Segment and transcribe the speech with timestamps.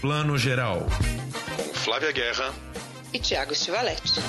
[0.00, 0.86] Plano Geral.
[1.56, 2.54] Com Flávia Guerra
[3.12, 4.20] e Tiago Stivaletti.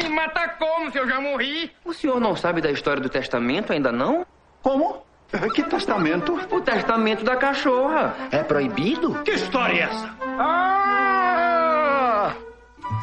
[0.00, 1.72] Me mata como se eu já morri?
[1.84, 4.24] O senhor não sabe da história do testamento ainda não?
[4.62, 5.02] Como?
[5.54, 6.34] Que testamento?
[6.50, 8.14] O testamento da cachorra.
[8.30, 9.22] É proibido?
[9.24, 10.21] Que história é essa?
[10.38, 12.34] Ah!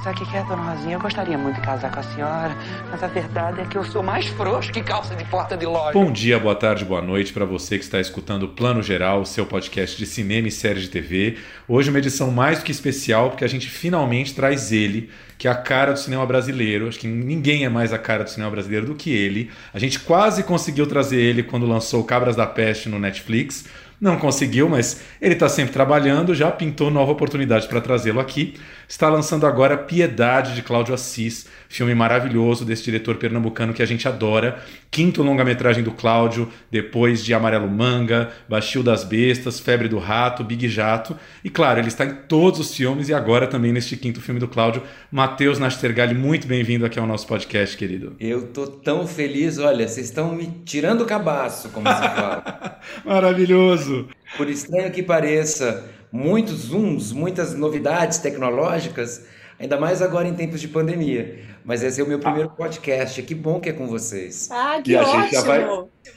[0.03, 0.95] Sabe o que é, dona Rosinha?
[0.95, 2.55] Eu gostaria muito de casar com a senhora,
[2.89, 5.91] mas a verdade é que eu sou mais frouxo que calça de porta de loja.
[5.91, 9.45] Bom dia, boa tarde, boa noite para você que está escutando o Plano Geral, seu
[9.45, 11.37] podcast de cinema e séries de TV.
[11.67, 15.51] Hoje uma edição mais do que especial, porque a gente finalmente traz ele, que é
[15.51, 16.87] a cara do cinema brasileiro.
[16.87, 19.51] Acho que ninguém é mais a cara do cinema brasileiro do que ele.
[19.73, 23.65] A gente quase conseguiu trazer ele quando lançou Cabras da Peste no Netflix.
[23.99, 28.55] Não conseguiu, mas ele está sempre trabalhando, já pintou nova oportunidade para trazê-lo aqui.
[28.89, 34.07] Está lançando agora Piedade de Cláudio Assis, filme maravilhoso desse diretor pernambucano que a gente
[34.07, 34.63] adora.
[34.89, 40.67] Quinto longa-metragem do Cláudio, depois de Amarelo Manga, Baixio das Bestas, Febre do Rato, Big
[40.67, 41.15] Jato.
[41.43, 44.47] E claro, ele está em todos os filmes e agora também neste quinto filme do
[44.47, 44.81] Cláudio.
[45.11, 48.15] Matheus Nastergalli, muito bem-vindo aqui ao nosso podcast, querido.
[48.19, 52.79] Eu tô tão feliz, olha, vocês estão me tirando o cabaço, como se fala.
[53.05, 54.07] Maravilhoso!
[54.35, 59.25] Por estranho que pareça, muitos zooms, muitas novidades tecnológicas,
[59.59, 61.39] ainda mais agora em tempos de pandemia.
[61.63, 63.21] Mas esse é o meu primeiro podcast.
[63.21, 64.49] Que bom que é com vocês.
[64.51, 65.21] Ah, que E a ótimo!
[65.23, 65.67] gente já vai-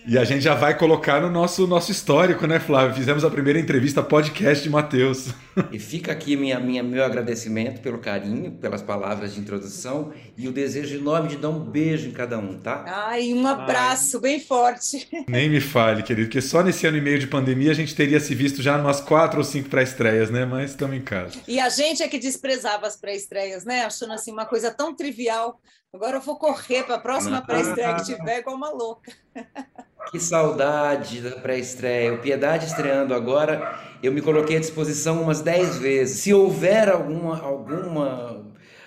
[0.06, 2.94] E a gente já vai colocar no nosso, nosso histórico, né, Flávio?
[2.96, 5.28] Fizemos a primeira entrevista podcast de Matheus.
[5.70, 10.52] E fica aqui minha, minha, meu agradecimento pelo carinho, pelas palavras de introdução e o
[10.52, 12.84] desejo enorme de dar um beijo em cada um, tá?
[12.86, 15.08] Ai, um abraço bem forte.
[15.28, 18.18] Nem me fale, querido, porque só nesse ano e meio de pandemia a gente teria
[18.18, 20.44] se visto já umas quatro ou cinco pré-estreias, né?
[20.44, 21.38] Mas estamos em casa.
[21.46, 23.84] E a gente é que desprezava as pré-estreias, né?
[23.84, 25.60] Achando assim uma coisa tão trivial.
[25.94, 29.12] Agora eu vou correr para a próxima pré-estreia que tiver igual uma louca.
[30.10, 32.14] Que saudade da pré-estreia.
[32.14, 36.20] O Piedade estreando agora, eu me coloquei à disposição umas 10 vezes.
[36.20, 38.42] Se houver alguma, alguma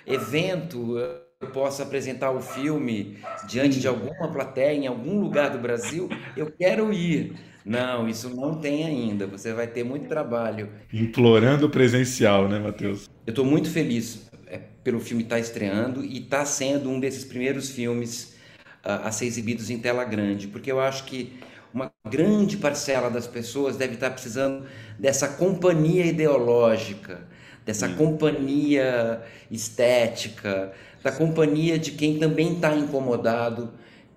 [0.07, 6.09] evento, eu possa apresentar o filme diante de alguma plateia, em algum lugar do Brasil,
[6.35, 7.35] eu quero ir.
[7.63, 9.27] Não, isso não tem ainda.
[9.27, 10.71] Você vai ter muito trabalho.
[10.91, 13.07] Implorando presencial, né, Matheus?
[13.27, 14.25] Eu estou muito feliz
[14.85, 18.35] pelo filme estar estreando e está sendo um desses primeiros filmes
[18.83, 21.33] ah, a ser exibidos em tela grande, porque eu acho que
[21.73, 24.67] uma grande parcela das pessoas deve estar precisando
[24.99, 27.27] dessa companhia ideológica,
[27.65, 30.71] dessa companhia estética,
[31.03, 33.73] da companhia de quem também está incomodado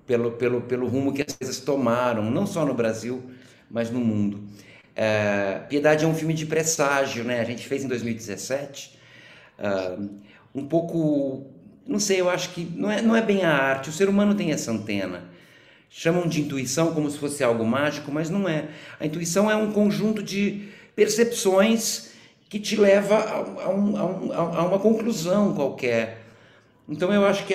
[0.06, 3.22] pelo, pelo, pelo rumo que as coisas tomaram, não só no Brasil,
[3.70, 4.42] mas no mundo.
[4.94, 7.40] É, Piedade é um filme de presságio, né?
[7.40, 8.98] A gente fez em 2017
[9.58, 9.96] ah,
[10.58, 11.46] um pouco,
[11.86, 14.34] não sei, eu acho que não é, não é bem a arte, o ser humano
[14.34, 15.24] tem essa antena.
[15.90, 18.68] Chamam de intuição como se fosse algo mágico, mas não é.
[19.00, 22.10] A intuição é um conjunto de percepções
[22.48, 26.22] que te leva a, a um- a um- a uma conclusão qualquer.
[26.88, 27.54] Então eu acho que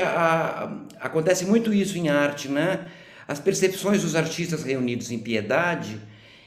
[1.00, 2.86] acontece muito isso em arte, né?
[3.28, 6.00] As percepções dos artistas reunidos em piedade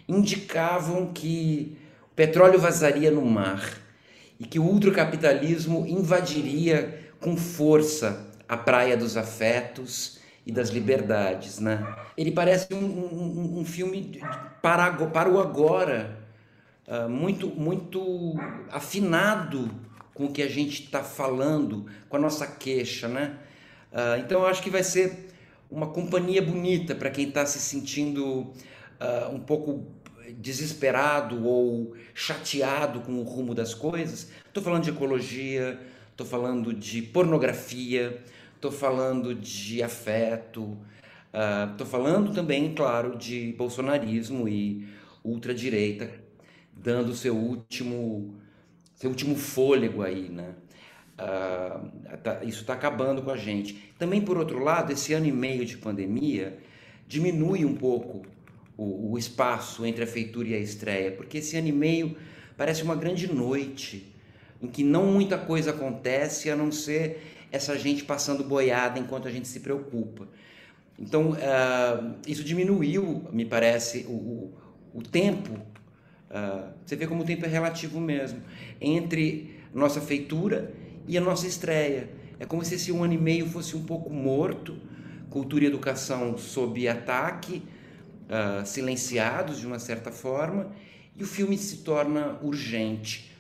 [0.09, 3.61] indicavam que o petróleo vazaria no mar
[4.39, 11.95] e que o ultracapitalismo invadiria com força a praia dos afetos e das liberdades, né?
[12.17, 14.21] Ele parece um, um- um filme
[14.63, 16.17] para, para o agora,
[16.87, 18.35] ah, muito, muito
[18.71, 19.71] afinado
[20.15, 23.37] com o que a gente está falando, com a nossa queixa, né?
[23.93, 25.29] Ah, então eu acho que vai ser
[25.71, 28.53] uma companhia bonita para quem está se sentindo
[29.01, 29.85] ah, um pouco
[30.33, 34.31] desesperado ou chateado com o rumo das coisas.
[34.47, 35.79] Estou falando de ecologia,
[36.11, 38.23] estou falando de pornografia,
[38.55, 40.77] estou falando de afeto,
[41.73, 44.89] estou falando também, claro, de bolsonarismo e
[45.25, 46.11] ultradireita
[46.73, 48.35] dando seu último
[48.95, 50.55] seu último fôlego aí, né?
[51.19, 51.81] Ah,
[52.23, 53.93] tá- isso está acabando com a gente.
[53.99, 56.59] Também, por outro lado, esse ano e meio de pandemia
[57.09, 58.23] diminui um pouco
[58.77, 62.17] o, o espaço entre a feitura e a estreia, porque esse ano e meio
[62.57, 64.15] parece uma grande noite
[64.61, 69.31] em que não muita coisa acontece a não ser essa gente passando boiada enquanto a
[69.31, 70.29] gente se preocupa.
[70.99, 74.55] Então, ah, isso diminuiu, me parece, o, o,
[74.95, 75.61] o tempo.
[76.31, 78.41] ah, você vê como o tempo é relativo mesmo
[78.81, 80.73] entre nossa feitura
[81.07, 82.09] e a nossa estreia.
[82.39, 84.77] É como se esse um ano e meio fosse um pouco morto,
[85.31, 87.63] cultura e educação sob ataque,
[88.29, 90.73] ah, silenciados de uma certa forma,
[91.17, 93.33] e o filme se torna urgente.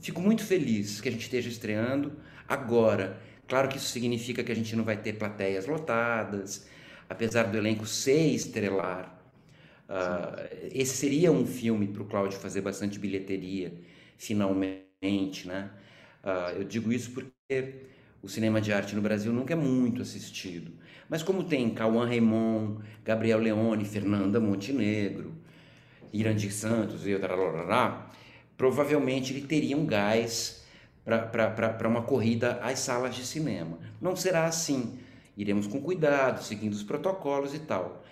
[0.00, 2.12] fico muito feliz que a gente esteja estreando
[2.48, 3.20] agora.
[3.48, 6.66] Claro que isso significa que a gente não vai ter plateias lotadas,
[7.08, 9.18] apesar do elenco ser estrelar.
[9.88, 13.74] Uh, esse seria um filme para o Cláudio fazer bastante bilheteria,
[14.16, 15.70] finalmente, né?
[16.22, 17.74] Uh, eu digo isso porque
[18.22, 20.72] o cinema de arte no Brasil nunca é muito assistido.
[21.14, 25.32] Mas como tem Cauã Raymond, Gabriel Leone, Fernanda Montenegro,
[26.12, 28.10] Irandir Santos e tarará,
[28.56, 30.64] provavelmente ele teria um gás
[31.04, 33.78] para uma corrida às salas de cinema.
[34.00, 34.98] Não será assim.
[35.36, 38.04] Iremos com cuidado, seguindo os protocolos e tal.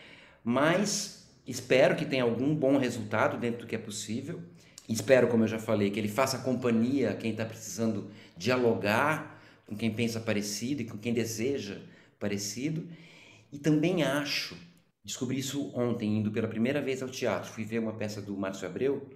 [0.44, 4.40] Mas espero que tenha algum bom resultado dentro do que é possível.
[4.88, 9.74] Espero, como eu já falei, que ele faça companhia a quem está precisando dialogar com
[9.74, 11.78] quem pensa parecido e com quem deseja
[12.22, 12.88] parecido.
[13.52, 14.56] E também acho,
[15.04, 18.66] descobri isso ontem, indo pela primeira vez ao teatro, fui ver uma peça do Márcio
[18.66, 19.10] Abreu,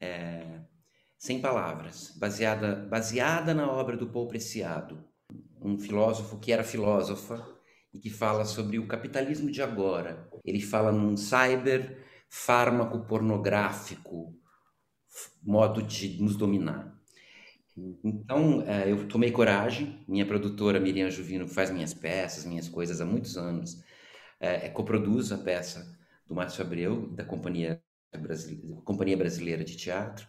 [0.00, 0.58] é,
[1.16, 5.02] Sem Palavras, baseada, baseada na obra do Paul Preciado,
[5.62, 7.46] um filósofo que era filósofa
[7.94, 10.28] e que fala sobre o capitalismo de agora.
[10.44, 14.34] Ele fala num cyber fármaco pornográfico,
[15.42, 16.99] modo de nos dominar.
[18.04, 20.04] Então, é, eu tomei coragem.
[20.06, 23.82] Minha produtora Miriam Juvino faz minhas peças, minhas coisas há muitos anos.
[24.38, 27.82] É, é coproduz a peça do Márcio Abreu, da Companhia
[28.18, 30.26] Brasileira, Companhia Brasileira de Teatro.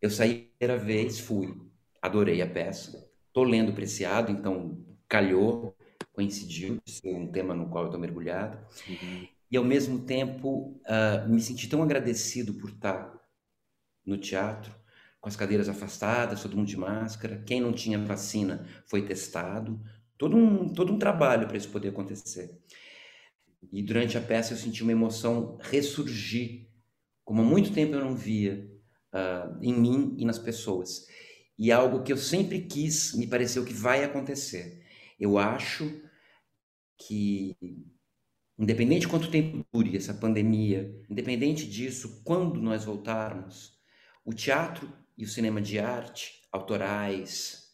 [0.00, 1.54] Eu saí a primeira vez, fui,
[2.00, 3.10] adorei a peça.
[3.26, 5.76] Estou lendo Preciado, então calhou,
[6.12, 8.58] coincidiu ser um tema no qual eu estou mergulhado.
[8.88, 9.28] Uhum.
[9.50, 13.12] E ao mesmo tempo, uh, me senti tão agradecido por estar
[14.04, 14.81] no teatro
[15.22, 17.40] com as cadeiras afastadas, todo mundo de máscara.
[17.46, 19.80] Quem não tinha vacina foi testado.
[20.18, 22.60] Todo um, todo um trabalho para isso poder acontecer.
[23.72, 26.68] E durante a peça eu senti uma emoção ressurgir,
[27.24, 28.68] como há muito tempo eu não via
[29.14, 31.06] uh, em mim e nas pessoas.
[31.56, 34.84] E algo que eu sempre quis, me pareceu que vai acontecer.
[35.20, 36.02] Eu acho
[36.98, 37.56] que,
[38.58, 43.80] independente de quanto tempo dure essa pandemia, independente disso, quando nós voltarmos,
[44.24, 47.70] o teatro e o cinema de arte, autorais,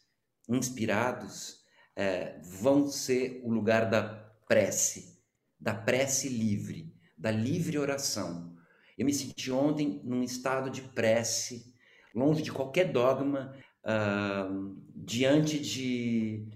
[0.47, 1.59] inspirados,
[1.95, 4.03] é, vão ser o lugar da
[4.47, 5.21] prece,
[5.59, 8.55] da prece livre, da livre oração.
[8.97, 11.73] Eu me senti ontem num estado de prece,
[12.13, 16.47] longe de qualquer dogma, uh, diante de,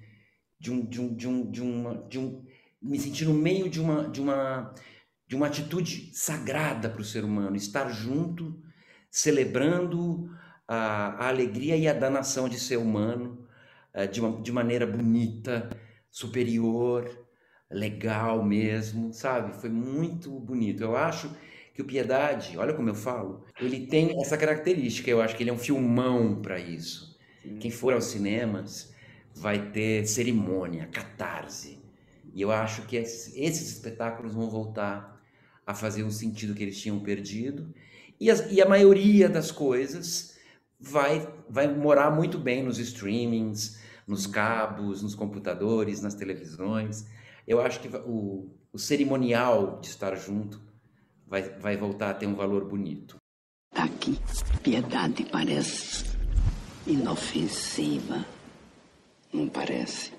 [0.60, 2.46] de, um, de, um, de, um, de, uma, de um.
[2.82, 4.74] Me senti no meio de uma, de uma,
[5.28, 8.62] de uma atitude sagrada para o ser humano, estar junto,
[9.10, 10.30] celebrando
[10.68, 13.48] a, a alegria e a danação de ser humano
[13.94, 15.70] uh, de, uma, de maneira bonita,
[16.10, 17.10] superior,
[17.70, 19.60] legal mesmo, sabe?
[19.60, 20.84] Foi muito bonito.
[20.84, 21.36] Eu acho
[21.74, 25.10] que o Piedade, olha como eu falo, ele tem essa característica.
[25.10, 27.18] Eu acho que ele é um filmão para isso.
[27.42, 27.58] Sim.
[27.58, 28.94] Quem for aos cinemas
[29.36, 31.80] vai ter cerimônia, catarse.
[32.34, 35.22] E eu acho que esses, espetáculos vão voltar
[35.66, 37.74] a fazer o sentido que eles tinham perdido.
[38.20, 40.33] E, as, e a maioria das coisas
[40.84, 47.08] vai, vai morar muito bem nos streamings, nos cabos, nos computadores, nas televisões.
[47.48, 50.62] Eu acho que o, o cerimonial de estar junto
[51.26, 53.16] vai, vai voltar a ter um valor bonito.
[53.74, 54.20] Tá aqui,
[54.62, 56.06] piedade parece
[56.86, 58.26] inofensiva.
[59.34, 60.12] Não parece?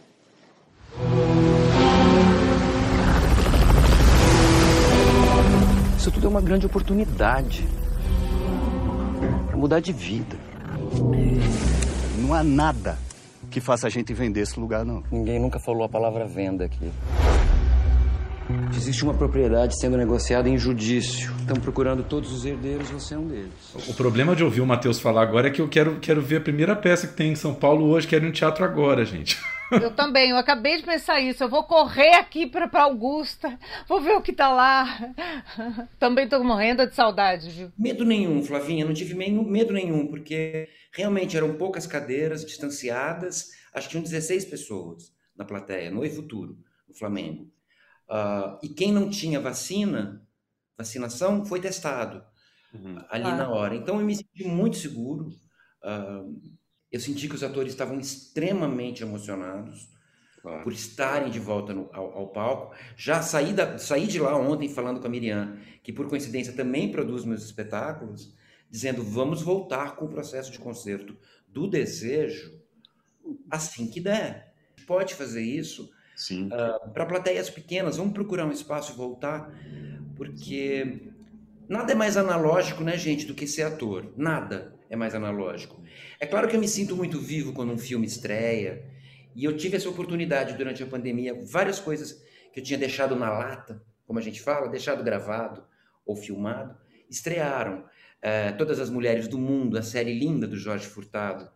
[5.97, 7.65] Isso tudo é uma grande oportunidade
[9.47, 10.44] para mudar de vida.
[12.19, 12.99] Não há nada
[13.51, 15.03] que faça a gente vender esse lugar, não.
[15.11, 16.91] Ninguém nunca falou a palavra venda aqui.
[18.77, 21.33] Existe uma propriedade sendo negociada em judício.
[21.41, 23.53] Estão procurando todos os herdeiros, você é um deles.
[23.89, 26.41] O problema de ouvir o Matheus falar agora é que eu quero, quero ver a
[26.41, 29.39] primeira peça que tem em São Paulo hoje, quero ir no teatro agora, gente.
[29.71, 31.43] Eu também, eu acabei de pensar isso.
[31.43, 35.15] Eu vou correr aqui para Augusta, vou ver o que tá lá.
[35.99, 37.73] Também tô morrendo de saudade, viu?
[37.79, 43.93] Medo nenhum, Flavinha, não tive medo nenhum, porque realmente eram poucas cadeiras distanciadas, acho que
[43.93, 47.51] tinham 16 pessoas na plateia, no Futuro, no Flamengo.
[48.09, 50.23] Uh, e quem não tinha vacina,
[50.77, 52.23] vacinação, foi testado
[52.73, 53.03] uhum.
[53.09, 53.37] ali ah.
[53.37, 53.75] na hora.
[53.75, 55.29] Então eu me senti muito seguro.
[55.83, 56.41] Uh,
[56.95, 59.91] eu senti que os atores estavam extremamente emocionados
[60.41, 60.63] claro.
[60.63, 62.73] por estarem de volta no, ao, ao, palco.
[62.97, 66.93] Já saí, da, saí de lá ontem falando com a Miriam, que por coincidência também
[66.93, 68.33] produz meus espetáculos,
[68.71, 71.17] dizendo vamos voltar com o processo de concerto
[71.49, 72.61] do desejo
[73.51, 74.55] assim que der.
[74.87, 75.91] Pode fazer isso
[76.31, 77.97] uh, ah, para plateias pequenas.
[77.97, 79.53] Vamos procurar um espaço e voltar,
[80.15, 81.11] porque
[81.69, 84.13] nada é mais analógico, né, gente, do que ser ator.
[84.17, 84.74] Nada.
[84.89, 85.83] É mais analógico.
[86.21, 88.85] É claro que eu me sinto muito vivo quando um filme estreia,
[89.35, 92.23] e eu tive essa oportunidade durante a pandemia, várias coisas
[92.53, 95.65] que eu tinha deixado na lata, como a gente fala, deixado gravado
[96.07, 96.77] ou filmado,
[97.11, 97.85] estrearam.
[98.23, 101.51] É, Todas as Mulheres do Mundo, a série linda do Jorge Furtado,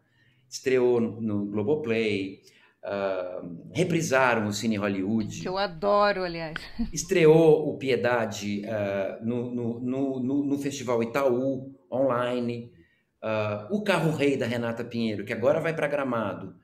[0.49, 2.43] estreou no, no Globoplay,
[2.83, 5.41] uh, reprisaram o Cine Hollywood.
[5.41, 6.57] Que eu adoro, aliás.
[6.93, 12.73] Estreou o Piedade uh, no, no, no, no, Festival Itaú, online.
[13.23, 16.55] Uh, o Carro Rei da Renata Pinheiro, que agora vai para Gramado,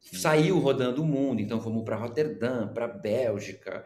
[0.00, 1.40] saiu rodando o mundo.
[1.40, 3.84] Então fomos para Roterdã, para Bélgica,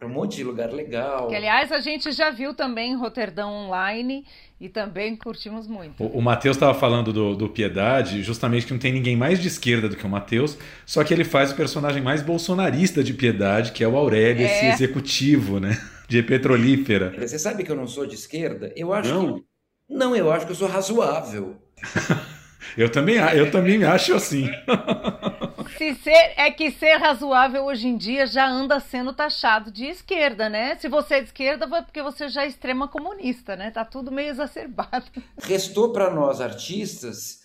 [0.00, 1.28] para um monte de lugar legal.
[1.28, 4.24] Que, aliás, a gente já viu também em Roterdão online
[4.58, 6.02] e também curtimos muito.
[6.02, 9.48] O, o Matheus estava falando do, do, Piedade, justamente que não tem ninguém mais de
[9.48, 13.72] esquerda do que o Matheus, só que ele faz o personagem mais bolsonarista de Piedade,
[13.72, 14.46] que é o Aurélio, é.
[14.46, 15.78] esse executivo, né?
[16.08, 17.14] De petrolífera.
[17.16, 18.72] Você sabe que eu não sou de esquerda?
[18.74, 19.34] Eu acho não.
[19.34, 19.49] que.
[19.90, 21.56] Não, eu acho que eu sou razoável.
[22.78, 24.48] eu, também, eu também acho assim.
[25.76, 30.48] Se ser, é que ser razoável hoje em dia já anda sendo taxado de esquerda,
[30.48, 30.76] né?
[30.76, 33.70] Se você é de esquerda, vai porque você já é extrema comunista, né?
[33.70, 35.06] Tá tudo meio exacerbado.
[35.42, 37.42] Restou para nós artistas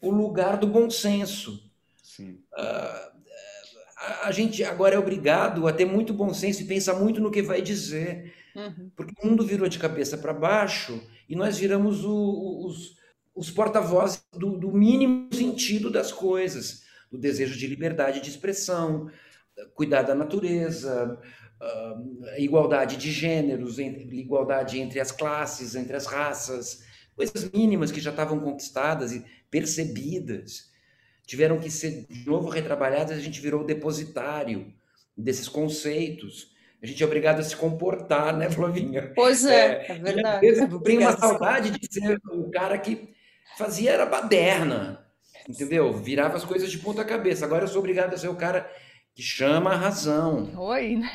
[0.00, 1.62] o lugar do bom senso.
[2.02, 2.40] Sim.
[2.52, 3.18] Uh,
[4.22, 7.42] a gente agora é obrigado a ter muito bom senso e pensar muito no que
[7.42, 8.34] vai dizer.
[8.54, 8.90] Uhum.
[8.96, 12.96] Porque o mundo virou de cabeça para baixo e nós viramos o, os,
[13.34, 19.10] os porta-vozes do, do mínimo sentido das coisas do desejo de liberdade de expressão,
[19.74, 21.18] cuidar da natureza,
[22.36, 26.84] igualdade de gêneros, igualdade entre as classes, entre as raças,
[27.16, 30.70] coisas mínimas que já estavam conquistadas e percebidas,
[31.26, 34.72] tiveram que ser de novo retrabalhadas, a gente virou depositário
[35.16, 36.56] desses conceitos.
[36.82, 39.12] A gente é obrigado a se comportar, né, Flavinha?
[39.14, 40.46] Pois é, é, é verdade.
[40.46, 43.12] Às vezes tem uma saudade de ser o cara que
[43.56, 45.08] fazia era baderna
[45.48, 45.92] entendeu?
[45.92, 47.44] Virava as coisas de ponta cabeça.
[47.44, 48.70] Agora eu sou obrigado a ser o cara
[49.14, 50.52] que chama a razão.
[50.56, 51.10] Oi, né?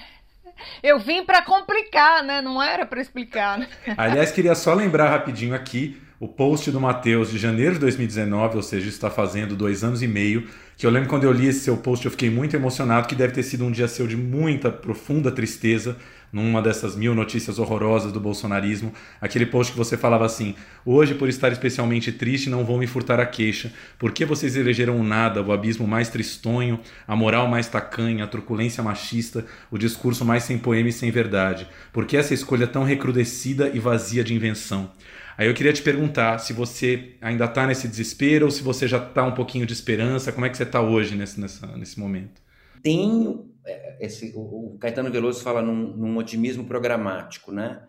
[0.82, 2.41] Eu vim para complicar, né?
[2.41, 3.58] Não era para explicar.
[3.60, 3.67] Né?
[3.98, 8.63] Aliás, queria só lembrar rapidinho aqui o post do Matheus de janeiro de 2019, ou
[8.63, 11.77] seja, está fazendo dois anos e meio, que eu lembro quando eu li esse seu
[11.77, 15.32] post, eu fiquei muito emocionado, que deve ter sido um dia seu de muita, profunda
[15.32, 15.98] tristeza,
[16.34, 18.91] numa dessas mil notícias horrorosas do bolsonarismo,
[19.22, 23.20] aquele post que você falava assim: Hoje, por estar especialmente triste, não vou me furtar
[23.20, 23.72] a queixa.
[24.00, 28.27] Por que vocês elegeram o nada, o abismo mais tristonho, a moral mais tacanha, a
[28.27, 31.67] truculência machista, o discurso mais sem poema e sem verdade?
[31.91, 34.89] Por que essa escolha tão recrudescida e vazia de invenção?
[35.38, 38.98] Aí eu queria te perguntar se você ainda está nesse desespero ou se você já
[38.98, 40.32] está um pouquinho de esperança.
[40.32, 42.42] Como é que você está hoje nesse, nessa, nesse momento?
[42.82, 47.84] Tenho é, esse, o, Caetano Veloso fala num, num otimismo programático, né?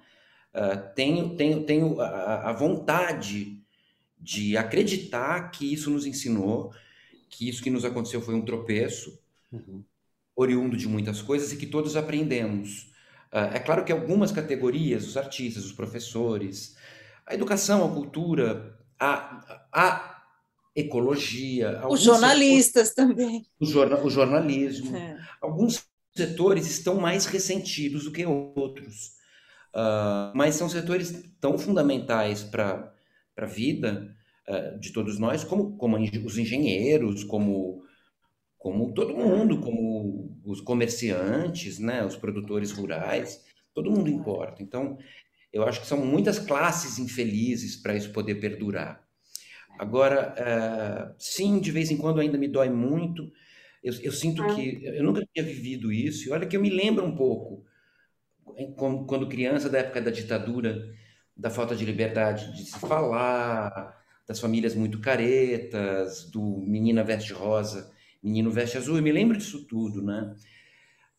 [0.54, 3.60] Uh, tenho tenho, tenho a, a, vontade
[4.16, 6.72] de acreditar que isso nos ensinou,
[7.28, 9.18] que isso que nos aconteceu foi um tropeço,
[9.50, 9.82] uhum.
[10.36, 12.92] oriundo de muitas coisas e que todos aprendemos.
[13.32, 16.73] Uh, é claro que algumas categorias, os artistas, os professores,
[17.26, 20.24] a educação, a cultura, a, a
[20.74, 21.80] ecologia.
[21.88, 23.46] Os jornalistas setores, também.
[23.60, 24.96] O, jorna, o jornalismo.
[24.96, 25.18] É.
[25.40, 29.14] Alguns setores estão mais ressentidos do que outros.
[29.74, 32.92] Uh, mas são setores tão fundamentais para
[33.36, 34.14] a vida
[34.48, 37.82] uh, de todos nós, como, como os engenheiros, como,
[38.56, 43.42] como todo mundo, como os comerciantes, né, os produtores rurais,
[43.74, 44.62] todo mundo importa.
[44.62, 44.96] Então,
[45.54, 49.00] eu acho que são muitas classes infelizes para isso poder perdurar.
[49.78, 53.30] Agora, uh, sim, de vez em quando ainda me dói muito.
[53.82, 54.52] Eu, eu, sinto ah.
[54.52, 56.28] que eu nunca tinha vivido isso.
[56.28, 57.64] E olha que eu me lembro um pouco,
[59.06, 60.92] quando criança, da época da ditadura,
[61.36, 63.96] da falta de liberdade de se falar,
[64.26, 68.96] das famílias muito caretas, do menina veste rosa, menino veste azul.
[68.96, 70.34] Eu me lembro disso tudo, né?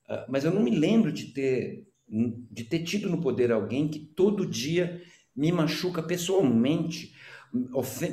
[0.10, 4.00] Uh, mas eu não me lembro de ter de ter tido no poder alguém que
[4.00, 5.02] todo dia
[5.36, 7.14] me machuca pessoalmente,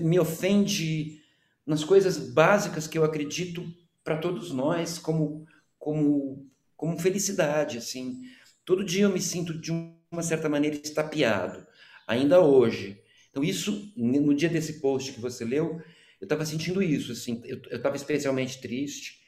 [0.00, 1.20] me ofende
[1.66, 3.64] nas coisas básicas que eu acredito
[4.02, 5.46] para todos nós como
[5.78, 8.20] como como felicidade assim.
[8.64, 9.70] Todo dia eu me sinto de
[10.10, 11.64] uma certa maneira estapeado,
[12.06, 13.00] ainda hoje.
[13.30, 15.80] Então isso no dia desse post que você leu,
[16.20, 19.21] eu estava sentindo isso assim, eu estava especialmente triste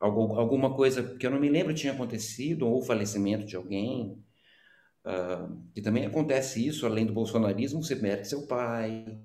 [0.00, 4.18] alguma coisa que eu não me lembro tinha acontecido, ou o falecimento de alguém,
[5.04, 9.18] uh, que também acontece isso, além do bolsonarismo, você perde seu pai,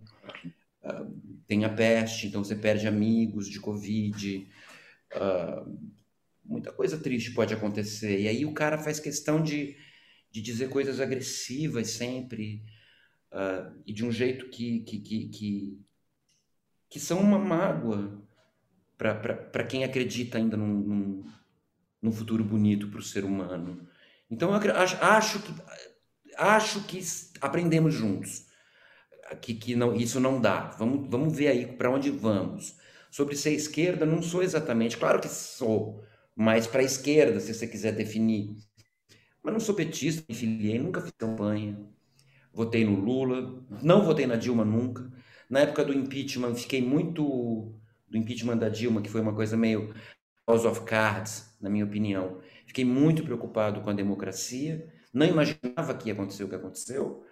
[0.83, 4.49] uh, tem a peste, então você perde amigos de Covid,
[5.15, 5.79] uh,
[6.43, 9.77] muita coisa triste pode acontecer, e aí o cara faz questão de,
[10.29, 12.63] de dizer coisas agressivas sempre,
[13.85, 15.85] e de um jeito que, que, que, que
[16.89, 18.24] que são uma mágoa
[18.97, 21.25] para quem acredita ainda num, num,
[22.01, 23.87] num futuro bonito para o ser humano.
[24.29, 25.53] Então, eu acho, acho, que,
[26.37, 26.99] acho que
[27.41, 28.45] aprendemos juntos
[29.41, 30.71] que, que não, isso não dá.
[30.77, 32.75] Vamos, vamos ver aí para onde vamos.
[33.09, 36.03] Sobre ser esquerda, não sou exatamente, claro que sou,
[36.35, 38.57] mas para a esquerda, se você quiser definir.
[39.41, 41.79] Mas não sou petista, me filiei, nunca fiz campanha.
[42.51, 45.09] Votei no Lula, não votei na Dilma nunca.
[45.49, 47.73] Na época do impeachment, fiquei muito.
[48.15, 49.93] Do impeachment da Dilma, que foi uma coisa meio
[50.47, 52.39] House of Cards, na minha opinião.
[52.65, 57.25] Fiquei muito preocupado com a democracia, não imaginava que ia acontecer o que aconteceu,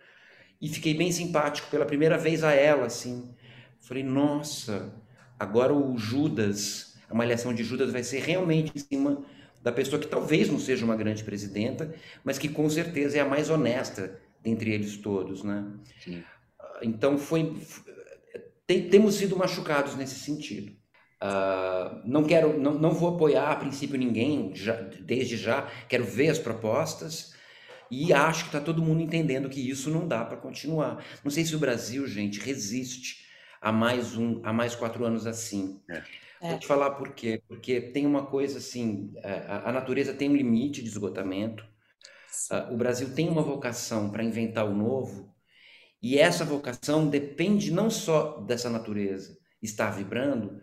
[0.61, 3.33] e fiquei bem simpático pela primeira vez a ela, assim.
[3.79, 4.93] Falei, nossa,
[5.39, 9.23] agora o Judas, a malhação de Judas vai ser realmente em cima
[9.61, 13.25] da pessoa que talvez não seja uma grande presidenta, mas que com certeza é a
[13.25, 15.65] mais honesta dentre eles todos, né?
[16.03, 16.23] Sim.
[16.81, 17.55] Então foi,
[18.65, 20.71] tem, temos sido machucados nesse sentido.
[21.21, 25.69] Uh, não quero, não, não vou apoiar a princípio ninguém já, desde já.
[25.87, 27.33] Quero ver as propostas
[27.89, 31.03] e acho que está todo mundo entendendo que isso não dá para continuar.
[31.23, 33.25] Não sei se o Brasil, gente, resiste
[33.61, 35.81] a mais um, a mais quatro anos assim.
[35.89, 36.03] É.
[36.41, 37.41] Vou te falar por quê.
[37.47, 41.63] Porque tem uma coisa assim, é, a, a natureza tem um limite de esgotamento.
[42.51, 45.32] Uh, o Brasil tem uma vocação para inventar o novo
[46.03, 50.59] e essa vocação depende não só dessa natureza estar vibrando,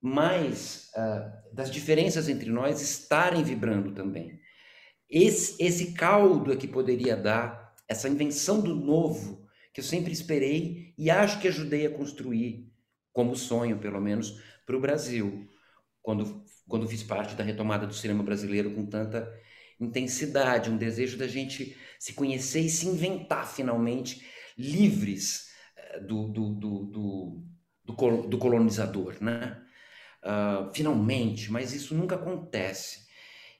[0.00, 4.38] mas uh, das diferenças entre nós estarem vibrando também.
[5.10, 10.94] Esse, esse caldo é que poderia dar essa invenção do novo que eu sempre esperei
[10.96, 12.70] e acho que ajudei a construir,
[13.12, 15.48] como sonho, pelo menos, para o Brasil,
[16.00, 19.28] quando, quando fiz parte da retomada do cinema brasileiro com tanta
[19.80, 24.24] intensidade, um desejo da gente se conhecer e se inventar finalmente
[24.58, 25.48] livres
[26.06, 27.42] do, do, do, do,
[27.84, 29.62] do, do colonizador, né?
[30.22, 33.06] uh, finalmente, mas isso nunca acontece.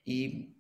[0.06, 0.54] E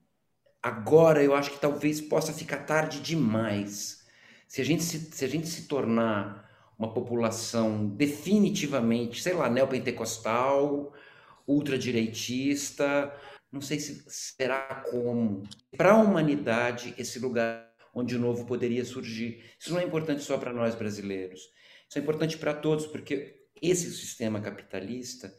[0.62, 4.06] agora eu acho que talvez possa ficar tarde demais.
[4.46, 6.48] Se a gente se, se, a gente se tornar
[6.78, 10.92] uma população definitivamente, sei lá, neopentecostal,
[11.46, 13.12] ultradireitista,
[13.50, 15.42] não sei se será como.
[15.76, 17.67] Para a humanidade, esse lugar
[17.98, 19.44] onde o novo poderia surgir.
[19.58, 21.40] Isso não é importante só para nós brasileiros.
[21.88, 25.34] Isso é importante para todos, porque esse sistema capitalista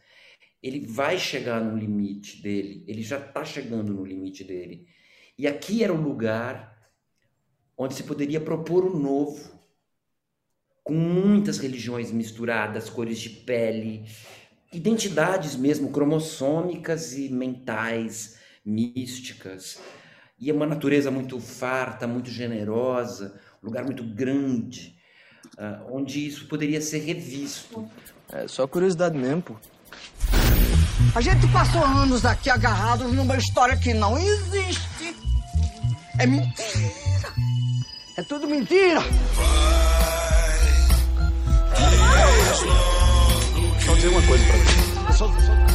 [0.61, 4.87] ele vai chegar no limite dele, ele já está chegando no limite dele.
[5.37, 6.77] E aqui era o lugar
[7.77, 9.57] onde se poderia propor o novo,
[10.83, 14.05] com muitas religiões misturadas, cores de pele,
[14.73, 19.79] identidades mesmo cromossômicas e mentais, místicas.
[20.39, 24.95] E é uma natureza muito farta, muito generosa, um lugar muito grande,
[25.57, 27.85] uh, onde isso poderia ser revisto.
[28.31, 29.55] É só curiosidade mesmo, pô.
[31.13, 35.15] A gente passou anos aqui agarrados numa história que não existe.
[36.17, 37.33] É mentira.
[38.17, 39.01] É tudo mentira.
[43.85, 45.17] Só dizer uma coisa pra você.
[45.17, 45.68] Só, só...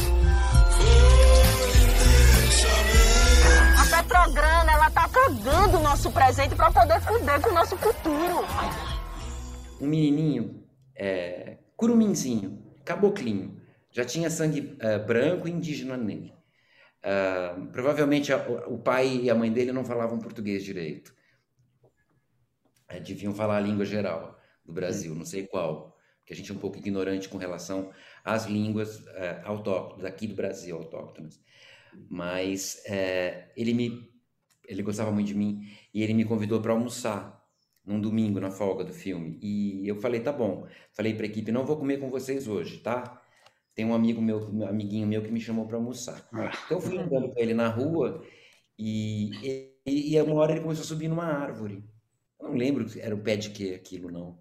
[4.05, 8.45] A Petrograna, ela tá cagando o nosso presente para poder fuder com o nosso futuro.
[9.81, 10.63] Um menininho,
[10.95, 13.59] é, curuminzinho, caboclinho,
[13.91, 16.33] já tinha sangue uh, branco e indígena nele.
[17.03, 18.37] Uh, provavelmente a,
[18.67, 21.11] o pai e a mãe dele não falavam português direito.
[22.91, 26.53] Uh, deviam falar a língua geral do Brasil, não sei qual, porque a gente é
[26.53, 27.91] um pouco ignorante com relação
[28.23, 29.03] às línguas
[29.43, 31.39] autóctones, aqui do Brasil, autóctones.
[32.09, 32.83] Mas
[33.55, 34.15] ele me
[34.67, 37.39] ele gostava muito de mim e ele me convidou para almoçar
[37.85, 39.37] num domingo na folga do filme.
[39.41, 40.67] E eu falei, tá bom.
[40.91, 43.21] Falei para a equipe, não vou comer com vocês hoje, tá?
[43.75, 46.25] tem um amigo meu, um amiguinho meu que me chamou para almoçar.
[46.31, 46.49] Ah.
[46.65, 48.25] Então eu fui andando com ele na rua
[48.79, 49.31] e,
[49.85, 51.83] e, e uma hora ele começou a subir numa árvore.
[52.39, 54.39] Eu não lembro se era o pé de que aquilo, não.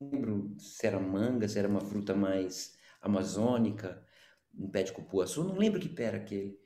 [0.00, 4.00] Não lembro se era manga, se era uma fruta mais amazônica,
[4.56, 6.56] um pé de cupuaçu, não lembro que pé era aquele.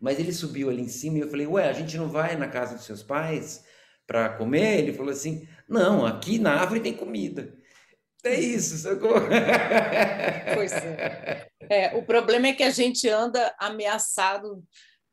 [0.00, 2.48] Mas ele subiu ali em cima e eu falei, ué, a gente não vai na
[2.48, 3.64] casa dos seus pais
[4.06, 4.78] para comer?
[4.78, 7.54] Ele falou assim, não, aqui na árvore tem comida.
[8.24, 9.26] É isso, socorro.
[10.54, 11.48] Pois é.
[11.70, 11.96] é.
[11.96, 14.62] O problema é que a gente anda ameaçado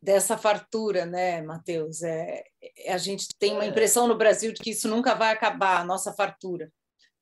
[0.01, 2.01] dessa fartura, né, Matheus?
[2.01, 2.43] É,
[2.87, 6.11] a gente tem uma impressão no Brasil de que isso nunca vai acabar, a nossa
[6.11, 6.71] fartura.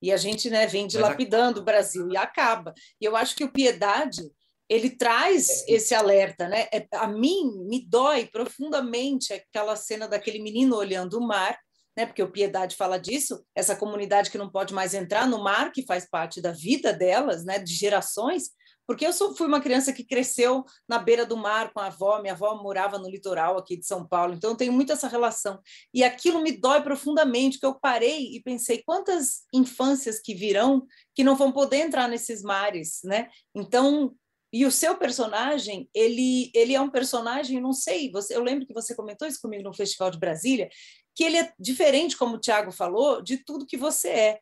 [0.01, 2.73] E a gente né, vem dilapidando o Brasil e acaba.
[2.99, 4.31] E eu acho que o Piedade
[4.71, 6.67] ele traz é, esse alerta, né?
[6.73, 11.57] É, a mim me dói profundamente aquela cena daquele menino olhando o mar
[11.95, 12.05] né?
[12.05, 15.85] Porque o Piedade fala disso, essa comunidade que não pode mais entrar no mar, que
[15.85, 17.59] faz parte da vida delas, né?
[17.59, 18.51] De gerações,
[18.87, 22.19] Porque eu sou, fui uma criança que cresceu na beira do mar com a avó,
[22.19, 25.59] minha avó morava no litoral aqui de São Paulo, então eu tenho muito essa relação.
[25.93, 31.23] E aquilo me dói profundamente, que eu parei e pensei quantas infâncias que virão que
[31.23, 33.29] não vão poder entrar nesses mares, né?
[33.55, 34.13] Então,
[34.53, 38.73] e o seu personagem, ele, ele é um personagem, não sei, você, eu lembro que
[38.73, 40.69] você comentou isso comigo no Festival de Brasília,
[41.15, 44.39] que ele é diferente, como o Tiago falou, de tudo que você é.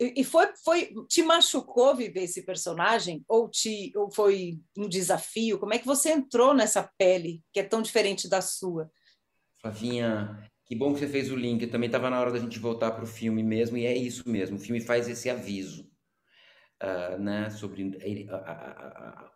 [0.00, 5.60] E foi, foi te machucou viver esse personagem ou te ou foi um desafio?
[5.60, 8.90] Como é que você entrou nessa pele que é tão diferente da sua?
[9.60, 11.68] Flavinha, que bom que você fez o link.
[11.68, 14.56] Também estava na hora da gente voltar para o filme mesmo e é isso mesmo.
[14.56, 15.88] O filme faz esse aviso,
[16.82, 19.31] uh, né, sobre ele, uh, uh,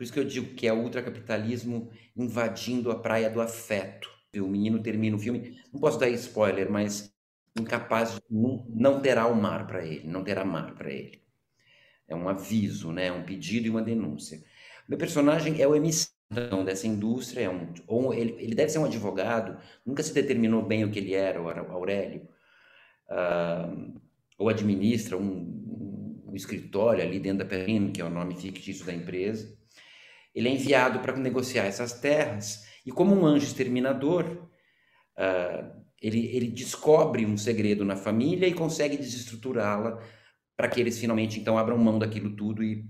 [0.00, 4.08] por isso que eu digo que é o ultracapitalismo invadindo a praia do afeto.
[4.34, 7.14] O menino termina o filme, não posso dar spoiler, mas
[7.54, 11.22] incapaz de não, terá o mar para ele, não terá mar para ele.
[12.08, 13.12] É um aviso, né?
[13.12, 14.42] um pedido e uma denúncia.
[14.88, 18.86] Meu personagem é o emissão dessa indústria, é um, ou ele, ele deve ser um
[18.86, 22.26] advogado, nunca se determinou bem o que ele era, o Aurélio,
[23.10, 24.00] uh,
[24.38, 28.94] ou administra um, um, escritório ali dentro da Perrine, que é o nome fictício da
[28.94, 29.59] empresa.
[30.34, 34.48] Ele é enviado para negociar essas terras, e como um anjo exterminador,
[35.18, 40.02] uh, ele, ele descobre um segredo na família e consegue desestruturá-la
[40.56, 42.84] para que eles finalmente então abram mão daquilo tudo e,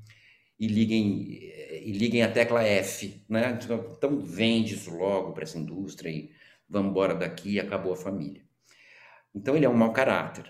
[0.58, 1.50] e liguem
[1.82, 3.58] e liguem a tecla F, né?
[3.96, 6.30] Então vende isso logo para essa indústria e
[6.68, 8.42] vamos embora daqui e acabou a família.
[9.34, 10.46] Então ele é um mau caráter,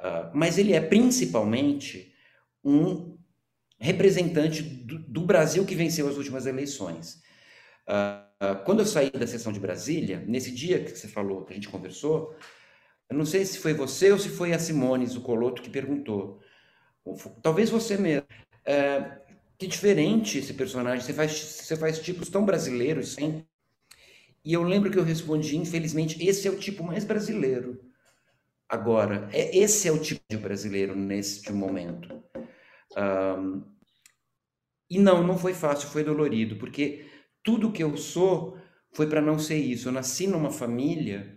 [0.00, 2.12] uh, mas ele é principalmente
[2.62, 3.13] um
[3.84, 7.22] representante do, do, Brasil que venceu as últimas eleições.
[7.86, 11.52] Uh, ah, quando eu saí da sessão de Brasília, nesse dia que você falou, que
[11.52, 12.34] a gente conversou,
[13.10, 16.40] eu não sei se foi você ou se foi a Simone Zucoloto que perguntou.
[17.42, 18.26] Talvez você mesmo.
[18.64, 19.18] É,
[19.58, 23.46] que diferente esse personagem, você faz, você faz tipos tão brasileiros sempre.
[24.42, 27.80] E eu lembro que eu respondi, infelizmente, esse é o tipo mais brasileiro.
[28.68, 32.22] Agora, é, esse é o tipo de brasileiro neste momento.
[32.96, 33.62] Um,
[34.94, 37.04] e não, não foi fácil, foi dolorido, porque
[37.42, 38.56] tudo que eu sou
[38.92, 39.88] foi para não ser isso.
[39.88, 41.36] Eu nasci numa família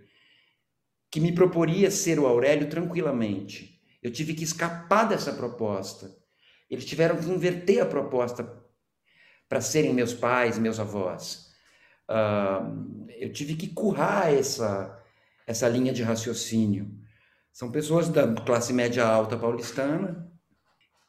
[1.09, 3.81] que me proporia ser o Aurélio tranquilamente.
[4.03, 6.15] Eu tive que escapar dessa proposta.
[6.69, 8.47] Eles tiveram que inverter a proposta
[9.49, 11.47] para serem meus pais, meus avós.
[12.07, 15.03] Uh, eu tive que currar essa,
[15.47, 16.95] essa linha de raciocínio.
[17.51, 20.31] São pessoas da classe média alta paulistana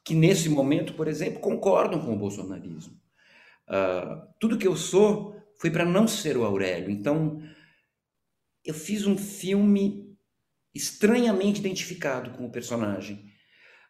[0.03, 2.99] que, nesse momento, por exemplo, concordam com o bolsonarismo.
[3.67, 6.89] Uh, tudo que eu sou foi para não ser o Aurélio.
[6.89, 7.41] Então,
[8.65, 10.17] eu fiz um filme
[10.73, 13.31] estranhamente identificado com o personagem,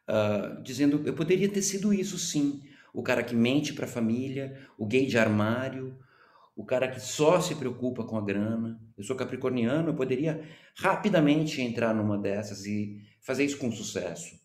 [0.10, 2.62] uh, dizendo eu poderia ter sido isso sim,
[2.94, 5.98] o cara que mente para a família, o gay de armário,
[6.56, 8.78] o cara que só se preocupa com a grana.
[8.98, 10.44] Eu sou capricorniano, eu poderia
[10.76, 14.38] rapidamente entrar numa dessas e fazer isso com sucesso.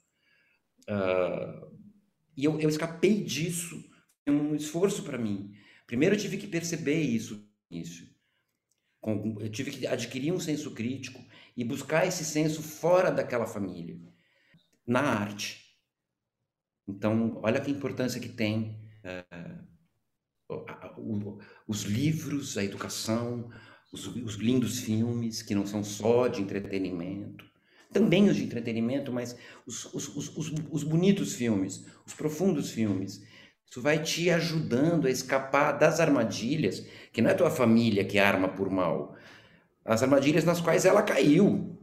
[0.88, 1.72] Uh,
[2.36, 3.82] e eu, eu escapei disso
[4.26, 5.54] um esforço para mim.
[5.86, 8.12] Primeiro eu tive que perceber isso, isso.
[9.02, 11.22] Eu tive que adquirir um senso crítico
[11.54, 14.00] e buscar esse senso fora daquela família,
[14.86, 15.78] na arte.
[16.88, 19.64] Então, olha que importância que tem uh,
[21.66, 23.50] os livros, a educação,
[23.92, 27.44] os, os lindos filmes, que não são só de entretenimento,
[27.94, 33.22] também os de entretenimento, mas os, os, os, os, bonitos filmes, os profundos filmes,
[33.70, 38.48] isso vai te ajudando a escapar das armadilhas, que não é tua família que arma
[38.48, 39.16] por mal,
[39.84, 41.78] as armadilhas nas quais ela caiu.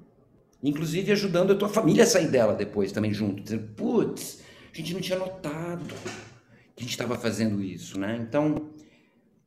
[0.62, 3.42] Inclusive ajudando a tua família a sair dela depois também junto.
[3.42, 5.86] Dizendo, putz, a gente não tinha notado
[6.76, 8.20] que a gente estava fazendo isso, né?
[8.22, 8.70] Então,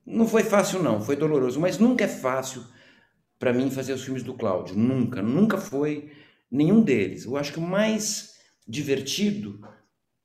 [0.05, 2.65] não foi fácil não, foi doloroso, mas nunca é fácil
[3.39, 6.11] para mim fazer os filmes do Cláudio, nunca, nunca foi
[6.55, 7.25] nenhum deles.
[7.25, 8.35] Eu acho que o mais
[8.67, 9.61] divertido,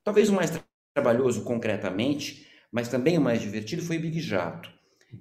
[0.04, 0.52] talvez o mais
[0.94, 4.70] trabalhoso concretamente, mas também o mais divertido foi Big Jato,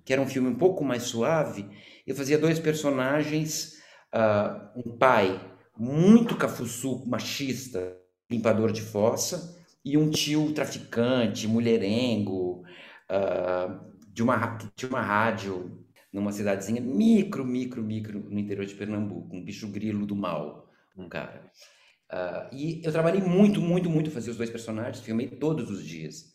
[0.06, 1.68] que era um filme um pouco mais suave.
[2.06, 3.80] Eu fazia dois personagens,
[4.14, 5.40] uh, um pai
[5.78, 7.98] muito cafuçu, machista,
[8.30, 12.64] limpador de fossa, e um tio traficante, mulherengo,
[13.10, 13.80] uh,
[14.14, 19.44] de, uma, de uma rádio numa cidadezinha micro, micro, micro no interior de Pernambuco, um
[19.44, 21.52] bicho grilo do mal, um cara.
[22.12, 26.34] Uh, e eu trabalhei muito, muito, muito fazer os dois personagens, filmei todos os dias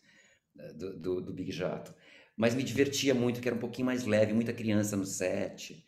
[0.56, 1.94] uh, do, do, do, Big Jato.
[2.36, 5.84] Mas me divertia muito, que era um pouquinho mais leve, muita criança no set.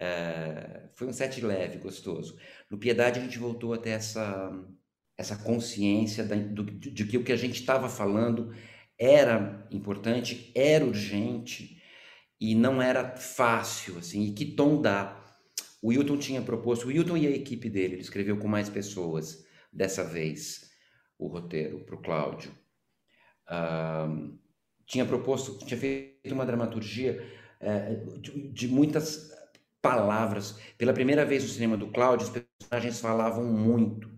[0.00, 2.38] Uh, foi um set leve, gostoso.
[2.70, 4.52] No Piedade a gente voltou até essa,
[5.16, 8.54] essa consciência da, do, de que o que a gente estava falando
[8.98, 11.82] era importante, era urgente
[12.40, 15.15] e não era fácil, assim, e que tom dá.
[15.86, 19.46] O Wilton tinha proposto, o Wilton e a equipe dele, ele escreveu com mais pessoas
[19.72, 20.68] dessa vez
[21.16, 22.50] o roteiro para o Cláudio.
[23.48, 24.36] Uh,
[24.84, 27.24] tinha proposto, tinha feito uma dramaturgia
[27.60, 29.30] uh, de, de, muitas
[29.80, 30.58] palavras.
[30.76, 34.10] Pela primeira vez no cinema do Cláudio, os personagens falavam muito.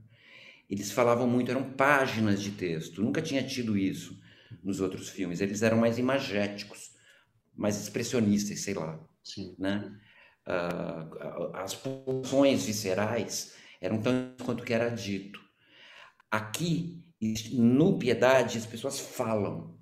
[0.71, 3.03] Eles falavam muito, eram páginas de texto.
[3.03, 4.19] Nunca tinha tido isso
[4.65, 5.43] nos outros filmes.
[5.43, 6.93] Eles eram mais imagéticos,
[7.55, 8.99] mais expressionistas, sei lá.
[9.23, 9.55] Sim.
[9.59, 9.95] Né?
[10.49, 15.41] Uh, as pulsões viscerais eram tanto quanto que era dito.
[16.31, 17.05] Aqui,
[17.53, 19.79] no Piedade, as pessoas falam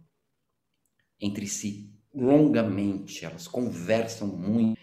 [1.20, 4.81] entre si longamente, elas conversam muito.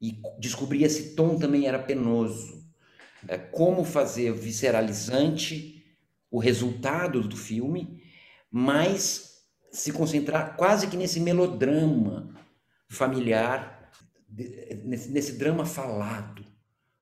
[0.00, 2.64] E descobrir esse tom também era penoso.
[3.28, 5.82] É, como fazer visceralizante
[6.30, 8.02] o resultado do filme,
[8.50, 12.34] mas se concentrar quase que nesse melodrama
[12.88, 13.73] familiar,
[14.84, 16.44] nesse, nesse drama falado.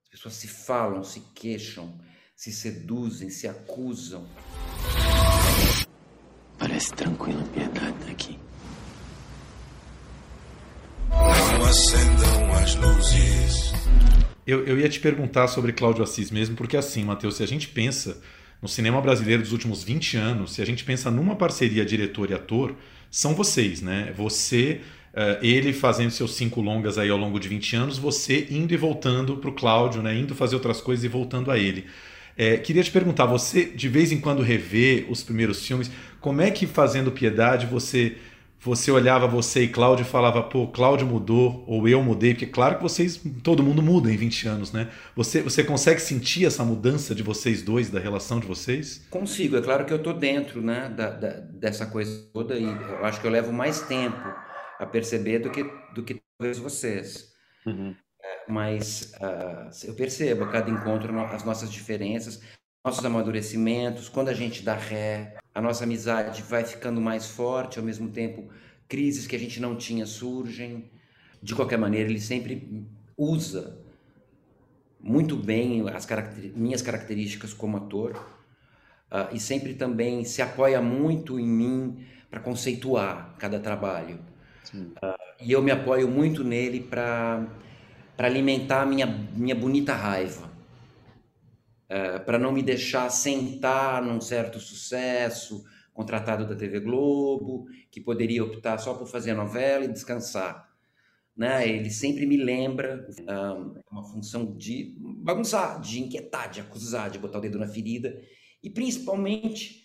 [0.05, 1.99] As pessoas se falam, se queixam,
[2.37, 4.29] se seduzem, se acusam.
[6.59, 8.39] Parece tranquila piedade aqui.
[11.11, 13.73] Não acendam as luzes.
[14.47, 17.69] Eu, eu ia te perguntar sobre Cláudio Assis mesmo, porque assim, Matheus, se a gente
[17.69, 18.21] pensa
[18.61, 22.35] no cinema brasileiro dos últimos 20 anos, se a gente pensa numa parceria diretor e
[22.35, 22.77] ator,
[23.11, 24.13] são vocês, né?
[24.17, 24.81] Você,
[25.43, 29.37] ele fazendo seus cinco longas aí ao longo de 20 anos, você indo e voltando
[29.37, 30.17] para o Cláudio, né?
[30.17, 31.87] Indo fazer outras coisas e voltando a ele.
[32.37, 36.51] É, queria te perguntar, você de vez em quando revê os primeiros filmes, como é
[36.51, 38.17] que fazendo Piedade você
[38.65, 42.77] você olhava você e Cláudio e falava, pô, Cláudio mudou, ou eu mudei, porque claro
[42.77, 44.89] que vocês, todo mundo muda em 20 anos, né?
[45.17, 49.05] Você, você consegue sentir essa mudança de vocês dois, da relação de vocês?
[49.11, 53.05] Consigo, é claro que eu tô dentro, né, da, da, dessa coisa toda e eu
[53.05, 54.33] acho que eu levo mais tempo
[54.79, 57.33] a perceber do que, do que talvez vocês.
[57.67, 57.95] Uhum.
[58.23, 62.41] É, mas uh, eu percebo a cada encontro as nossas diferenças,
[62.85, 67.85] nossos amadurecimentos, quando a gente dá ré, a nossa amizade vai ficando mais forte, ao
[67.85, 68.53] mesmo tempo
[68.89, 70.91] crises que a gente não tinha surgem.
[71.43, 73.79] De qualquer maneira, ele sempre usa
[75.01, 78.17] muito bem as caracter minhas características como ator
[79.11, 84.21] uh, e sempre também se apoia muito em mim para conceituar cada trabalho.
[84.75, 87.47] Uh, e eu me apoio muito nele para
[88.19, 90.53] alimentar a minha, minha bonita raiva.
[91.93, 98.43] Eh, para não me deixar sentar num certo sucesso, contratado da TV Globo, que poderia
[98.43, 100.73] optar só por fazer novela e descansar.
[101.37, 101.69] Né?
[101.69, 107.41] Ele sempre me lembra um, uma função de bagunçar, de inquietar, de acusar, de botar
[107.41, 108.19] o dedo na ferida
[108.63, 109.85] e principalmente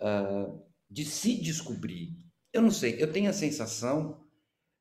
[0.00, 2.21] uh, de se descobrir.
[2.52, 4.20] Eu não sei, eu tenho a sensação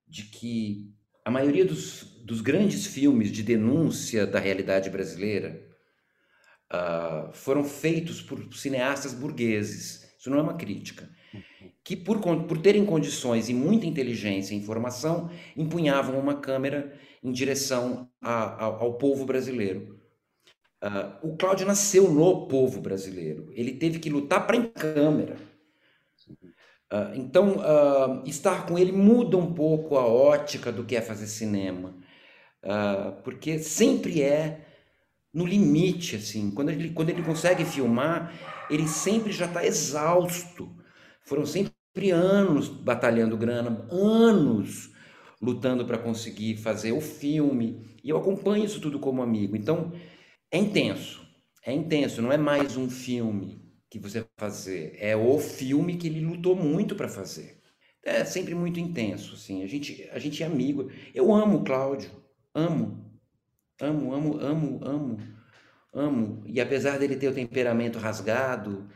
[0.08, 5.62] de que a maioria dos, dos grandes filmes de denúncia da realidade brasileira
[6.72, 10.14] uh, foram feitos por cineastas burgueses.
[10.20, 11.10] Isso não é uma crítica.
[11.84, 18.10] Que, por, por terem condições e muita inteligência e informação, empunhavam uma câmera em direção
[18.22, 20.00] a, a, ao povo brasileiro.
[20.84, 23.52] Uh, o Cláudio nasceu no povo brasileiro.
[23.54, 25.38] Ele teve que lutar para em câmera.
[26.92, 31.28] Uh, então, uh, estar com ele muda um pouco a ótica do que é fazer
[31.28, 31.96] cinema.
[33.24, 34.68] porque sempre é
[35.34, 36.52] no limite, assim.
[36.52, 38.34] Quando ele, quando ele consegue filmar,
[38.70, 40.70] ele sempre já está exausto.
[41.26, 44.92] Foram sempre anos batalhando grana, anos
[45.42, 47.98] lutando para conseguir fazer o filme.
[48.04, 49.56] E eu acompanho isso tudo como amigo.
[49.56, 49.92] Então,
[50.52, 51.22] é intenso.
[51.66, 56.20] É intenso, não é mais um filme que você fazer, é o filme que ele
[56.20, 57.62] lutou muito para fazer.
[58.04, 59.62] É sempre muito intenso, assim.
[59.64, 60.92] A gente, a gente é amigo.
[61.14, 62.10] Eu amo o Cláudio,
[62.52, 63.22] amo.
[63.80, 65.18] Amo, amo, amo, amo,
[65.94, 66.44] amo.
[66.48, 68.90] E apesar dele ter o temperamento rasgado,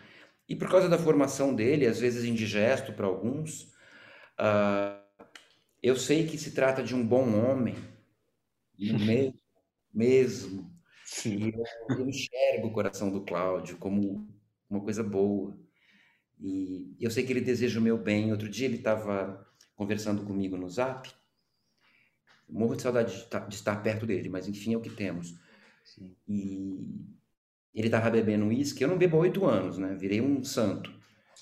[0.50, 3.66] e por causa da formação dele, às vezes indigesto para alguns,
[4.40, 5.00] uh,
[5.82, 7.76] eu sei que se trata de um bom homem,
[8.80, 9.40] mesmo,
[9.94, 10.76] mesmo.
[11.06, 11.38] Sim.
[11.38, 14.35] E eu, eu enxergo o coração do Cláudio como
[14.70, 15.58] uma coisa boa.
[16.40, 18.32] E eu sei que ele deseja o meu bem.
[18.32, 21.10] Outro dia ele estava conversando comigo no Zap,
[22.48, 25.36] Morro de saudade de, de estar perto dele, mas enfim, é o que temos.
[25.84, 26.16] Sim.
[26.28, 27.06] E
[27.74, 29.96] ele estava bebendo uísque, eu não bebo há oito anos, né?
[29.96, 30.94] Virei um santo.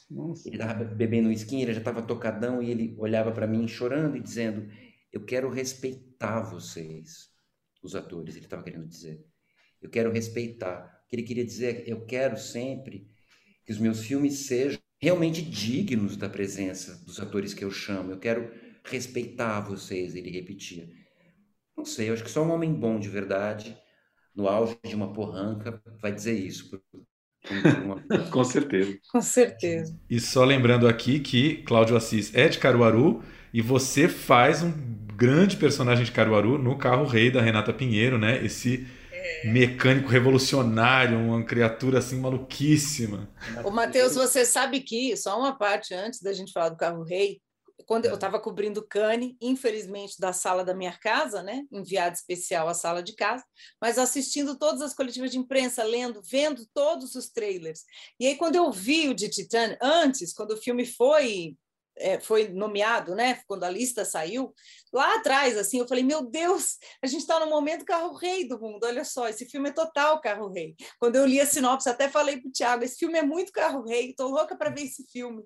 [0.09, 0.47] Nossa.
[0.47, 4.21] Ele estava bebendo uísque, ele já estava tocadão e ele olhava para mim chorando e
[4.21, 4.67] dizendo:
[5.11, 7.29] Eu quero respeitar vocês,
[7.81, 9.23] os atores, ele estava querendo dizer.
[9.81, 11.03] Eu quero respeitar.
[11.05, 13.12] O que ele queria dizer é: Eu quero sempre
[13.65, 18.11] que os meus filmes sejam realmente dignos da presença dos atores que eu chamo.
[18.11, 18.51] Eu quero
[18.85, 20.87] respeitar vocês, ele repetia.
[21.75, 23.77] Não sei, eu acho que só um homem bom de verdade,
[24.35, 26.69] no auge de uma porranca, vai dizer isso.
[28.31, 28.97] Com certeza.
[29.11, 29.99] Com certeza.
[30.09, 33.21] E só lembrando aqui que Cláudio Assis é de Caruaru
[33.53, 34.71] e você faz um
[35.15, 38.43] grande personagem de Caruaru no Carro Rei da Renata Pinheiro, né?
[38.43, 38.87] Esse
[39.45, 43.29] mecânico revolucionário, uma criatura assim maluquíssima.
[43.63, 47.41] O Matheus, você sabe que, só uma parte antes da gente falar do Carro Rei,
[47.85, 52.73] quando eu estava cobrindo Cane, infelizmente da sala da minha casa, né, enviado especial à
[52.73, 53.43] sala de casa,
[53.81, 57.81] mas assistindo todas as coletivas de imprensa, lendo, vendo todos os trailers.
[58.19, 61.57] E aí quando eu vi o de Titã antes, quando o filme foi
[61.97, 63.41] é, foi nomeado, né?
[63.47, 64.53] Quando a lista saiu,
[64.91, 68.85] lá atrás, assim, eu falei: Meu Deus, a gente está no momento carro-rei do mundo.
[68.85, 70.75] Olha só, esse filme é total carro-rei.
[70.99, 74.09] Quando eu li a sinopse, até falei para o Tiago: Esse filme é muito carro-rei,
[74.09, 75.43] estou louca para ver esse filme.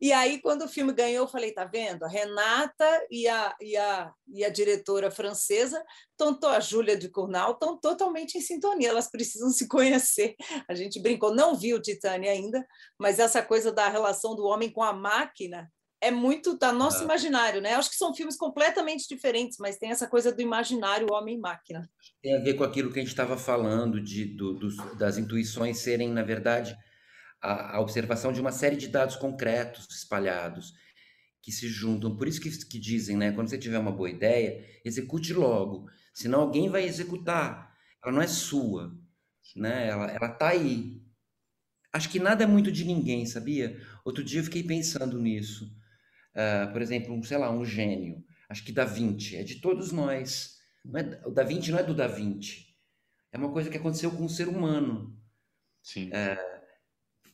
[0.00, 2.04] E aí, quando o filme ganhou, eu falei: tá vendo?
[2.04, 5.82] A Renata e a, e a, e a diretora francesa,
[6.16, 10.34] tanto a Júlia de Cournal, estão totalmente em sintonia, elas precisam se conhecer.
[10.68, 12.66] A gente brincou, não viu Titânia ainda,
[12.98, 15.72] mas essa coisa da relação do homem com a máquina
[16.04, 17.04] é muito da nosso ah.
[17.04, 17.74] imaginário, né?
[17.74, 21.88] Acho que são filmes completamente diferentes, mas tem essa coisa do imaginário homem-máquina.
[22.22, 25.78] Tem a ver com aquilo que a gente estava falando, de, do, dos, das intuições
[25.78, 26.76] serem, na verdade,
[27.40, 30.74] a, a, observação de uma série de dados concretos espalhados
[31.42, 32.14] que se juntam.
[32.14, 33.32] Por isso que, que dizem, né?
[33.32, 37.74] Quando você tiver uma boa ideia, execute logo, senão alguém vai executar.
[38.04, 38.94] Ela não é sua,
[39.56, 39.88] né?
[39.88, 41.02] Ela ela tá aí.
[41.90, 43.80] Acho que nada é muito de ninguém, sabia?
[44.04, 45.70] Outro dia eu fiquei pensando nisso.
[46.34, 48.24] Uh, por exemplo, um, sei lá, um gênio.
[48.48, 50.58] Acho que Da Vinci é de todos nós.
[50.94, 52.66] É, o Da Vinci não é do Da Vinci.
[53.32, 55.16] É uma coisa que aconteceu com o ser humano.
[55.82, 56.08] Sim.
[56.08, 56.54] Uh,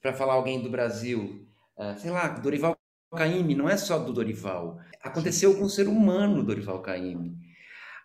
[0.01, 2.77] para falar alguém do Brasil, uh, sei lá, Dorival
[3.17, 4.79] Caymmi, não é só do Dorival.
[5.03, 7.37] Aconteceu com o ser humano, Dorival Caymmi.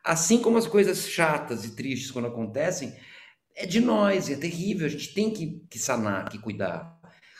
[0.03, 2.95] Assim como as coisas chatas e tristes quando acontecem,
[3.55, 6.99] é de nós, é terrível, a gente tem que, que sanar, que cuidar.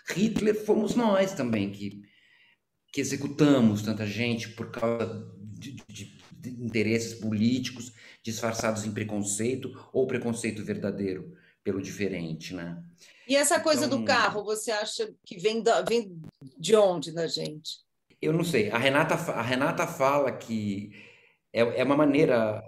[0.10, 2.02] Hitler fomos nós também que,
[2.96, 7.92] que executamos tanta gente por causa de, de, de interesses políticos
[8.24, 12.82] disfarçados em preconceito ou preconceito verdadeiro pelo diferente, né?
[13.28, 16.18] E essa coisa então, do carro, você acha que vem, da, vem
[16.58, 17.80] de onde na gente?
[18.22, 18.72] Eu não sei.
[18.72, 20.94] A Renata, a Renata fala que
[21.52, 22.64] é, é uma maneira,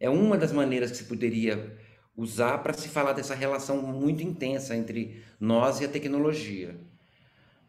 [0.00, 1.78] é uma das maneiras que se poderia
[2.16, 6.87] usar para se falar dessa relação muito intensa entre nós e a tecnologia.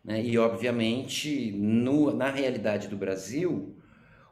[0.03, 0.23] Né?
[0.23, 3.77] E, obviamente, no, na realidade do Brasil,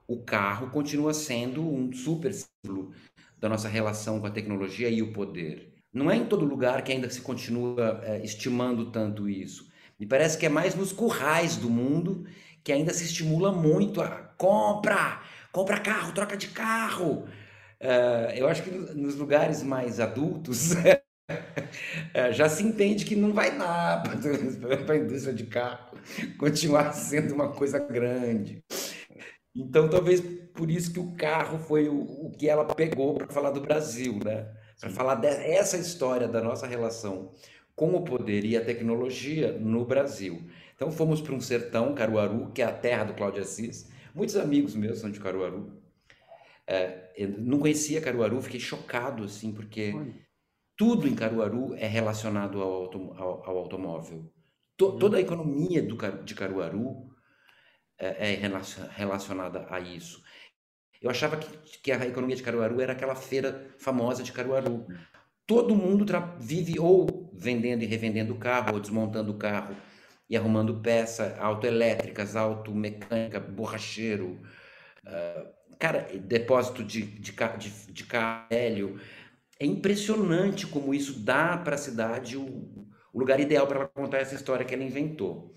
[0.08, 2.94] o carro continua sendo um super símbolo
[3.40, 5.74] da nossa relação com a tecnologia e o poder.
[5.94, 9.70] Não é em todo lugar que ainda se continua é, estimando tanto isso.
[10.00, 12.26] Me parece que é mais nos currais do mundo
[12.64, 17.26] que ainda se estimula muito a compra, compra carro, troca de carro.
[17.80, 20.72] Uh, eu acho que nos lugares mais adultos
[22.18, 24.02] é, já se entende que não vai dar
[24.86, 25.96] para a indústria de carro
[26.40, 28.64] continuar sendo uma coisa grande.
[29.56, 30.20] Então, talvez
[30.54, 34.20] por isso que o carro foi o, o que ela pegou para falar do Brasil,
[34.26, 34.48] né?
[34.80, 37.34] para falar dessa história da nossa relação
[37.76, 40.42] com o poder e a tecnologia no Brasil.
[40.76, 43.92] Então fomos para um sertão, Caruaru, que é a terra do Cláudio Assis.
[44.16, 45.72] Muitos amigos meus são de Caruaru.
[46.66, 49.94] É, não conhecia Caruaru, fiquei chocado assim, porque
[50.78, 52.84] tudo em Caruaru é relacionado ao,
[53.18, 54.32] ao, ao automóvel.
[54.78, 55.00] To, uhum.
[55.00, 57.10] toda a economia do, de Caruaru
[57.98, 58.40] é, é
[58.96, 60.24] relacionada a isso.
[61.02, 64.86] Eu achava que, que, a economia de Caruaru era aquela feira famosa de Caruaru.
[65.46, 66.06] Todo mundo
[66.40, 69.76] vive ou vendendo e revendendo carro, ou desmontando o carro
[70.30, 74.40] e arrumando peça, autoelétricas, automecânica, borracheiro,
[75.06, 75.48] uh,
[75.80, 79.00] cara, depósito de, de, de, de carro velho.
[79.60, 84.20] É impressionante como isso dá para a cidade o, o, lugar ideal para ela contar
[84.20, 85.56] essa história que ela inventou.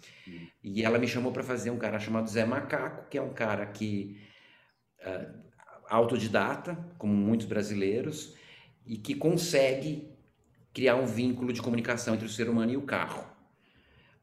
[0.63, 3.67] E ela me chamou para fazer um cara chamado Zé Macaco, que é um cara
[3.67, 4.19] que
[5.01, 5.39] uh,
[5.89, 8.35] autodidata, como muitos brasileiros,
[8.87, 10.09] e que consegue
[10.73, 13.25] criar um vínculo de comunicação entre o ser humano e o carro.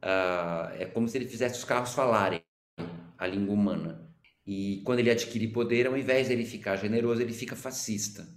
[0.01, 2.41] Uh, é como se ele fizesse os carros falarem
[3.17, 4.07] a língua humana.
[4.45, 8.27] E quando ele adquire poder, ao invés de ele ficar generoso, ele fica fascista.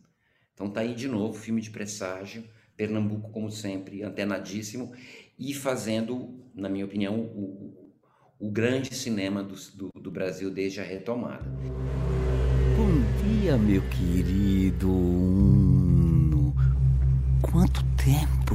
[0.60, 2.44] Então tá aí de novo, filme de presságio,
[2.76, 4.92] Pernambuco, como sempre, antenadíssimo,
[5.38, 7.94] e fazendo, na minha opinião, o,
[8.38, 11.50] o grande cinema do, do, do Brasil desde a retomada.
[12.76, 12.90] Bom
[13.24, 16.54] dia, meu querido Uno.
[17.40, 18.54] Quanto tempo?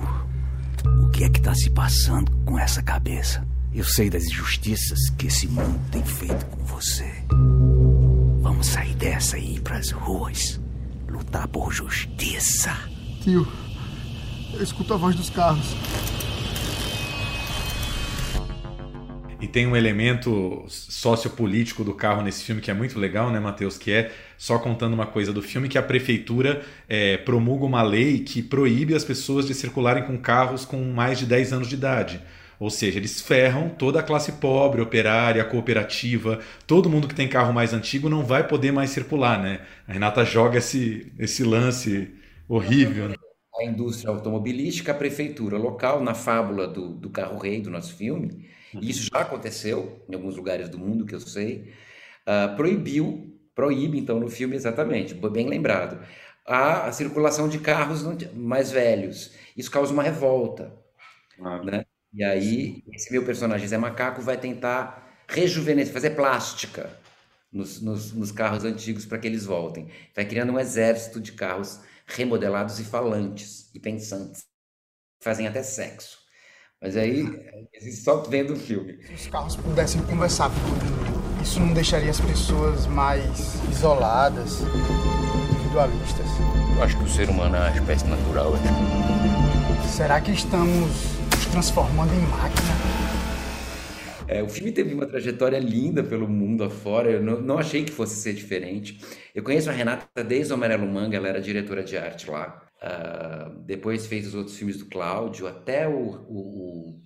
[1.04, 3.44] O que é que está se passando com essa cabeça?
[3.74, 7.12] Eu sei das injustiças que esse mundo tem feito com você.
[8.42, 10.64] Vamos sair dessa e ir pras ruas.
[11.26, 12.78] Lutar por justiça.
[13.22, 13.48] Tio,
[14.54, 15.76] eu escuto a voz dos carros.
[19.42, 23.76] E tem um elemento sociopolítico do carro nesse filme que é muito legal, né, Matheus?
[23.76, 28.20] Que é, só contando uma coisa do filme, que a prefeitura é, promulga uma lei
[28.20, 32.22] que proíbe as pessoas de circularem com carros com mais de 10 anos de idade.
[32.60, 37.54] Ou seja, eles ferram toda a classe pobre, operária, cooperativa, todo mundo que tem carro
[37.54, 39.62] mais antigo não vai poder mais circular, né?
[39.88, 42.14] A Renata joga esse, esse lance
[42.48, 43.10] horrível.
[43.10, 43.16] Né?
[43.60, 48.90] A indústria automobilística, a prefeitura local, na fábula do, do carro-rei do nosso filme, e
[48.90, 51.74] isso já aconteceu em alguns lugares do mundo que eu sei,
[52.28, 56.00] uh, proibiu, proíbe então no filme exatamente, bem lembrado,
[56.46, 58.04] a, a circulação de carros
[58.34, 59.34] mais velhos.
[59.56, 60.74] Isso causa uma revolta,
[61.40, 61.64] ah.
[61.64, 61.86] né?
[62.16, 66.90] E aí, esse meu personagem Zé Macaco vai tentar rejuvenescer, fazer plástica
[67.52, 69.90] nos, nos, nos carros antigos para que eles voltem.
[70.16, 74.46] Vai criando um exército de carros remodelados e falantes e pensantes.
[75.22, 76.20] Fazem até sexo.
[76.82, 77.26] Mas aí,
[78.02, 79.04] só vendo o filme.
[79.08, 80.96] Se os carros pudessem conversar com
[81.42, 84.62] isso não deixaria as pessoas mais isoladas,
[85.52, 86.26] individualistas?
[86.78, 88.54] Eu acho que o ser humano é uma espécie natural.
[89.96, 91.16] Será que estamos
[91.56, 92.68] transformando em máquina.
[94.28, 97.94] É, o filme teve uma trajetória linda pelo mundo afora, eu não, não, achei que
[97.94, 99.00] fosse ser diferente.
[99.34, 102.62] Eu conheço a Renata desde o Amarelo Manga, ela era diretora de arte lá.
[102.84, 107.00] Uh, depois fez os outros filmes do Cláudio, até o, o,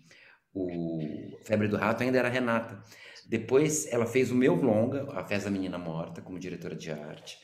[0.52, 2.82] o, o Febre do Rato ainda era Renata.
[3.28, 7.38] Depois ela fez o meu longa, A Festa da Menina Morta, como diretora de arte.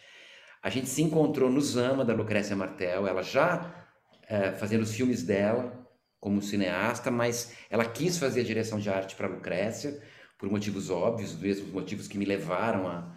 [0.64, 3.86] A gente se encontrou no Zama, da Lucrécia Martel, ela já
[4.24, 5.85] uh, fazendo os filmes dela,
[6.26, 10.02] como cineasta, mas ela quis fazer direção de arte para Lucrécia,
[10.40, 13.16] por motivos óbvios, os mesmos motivos que me levaram a,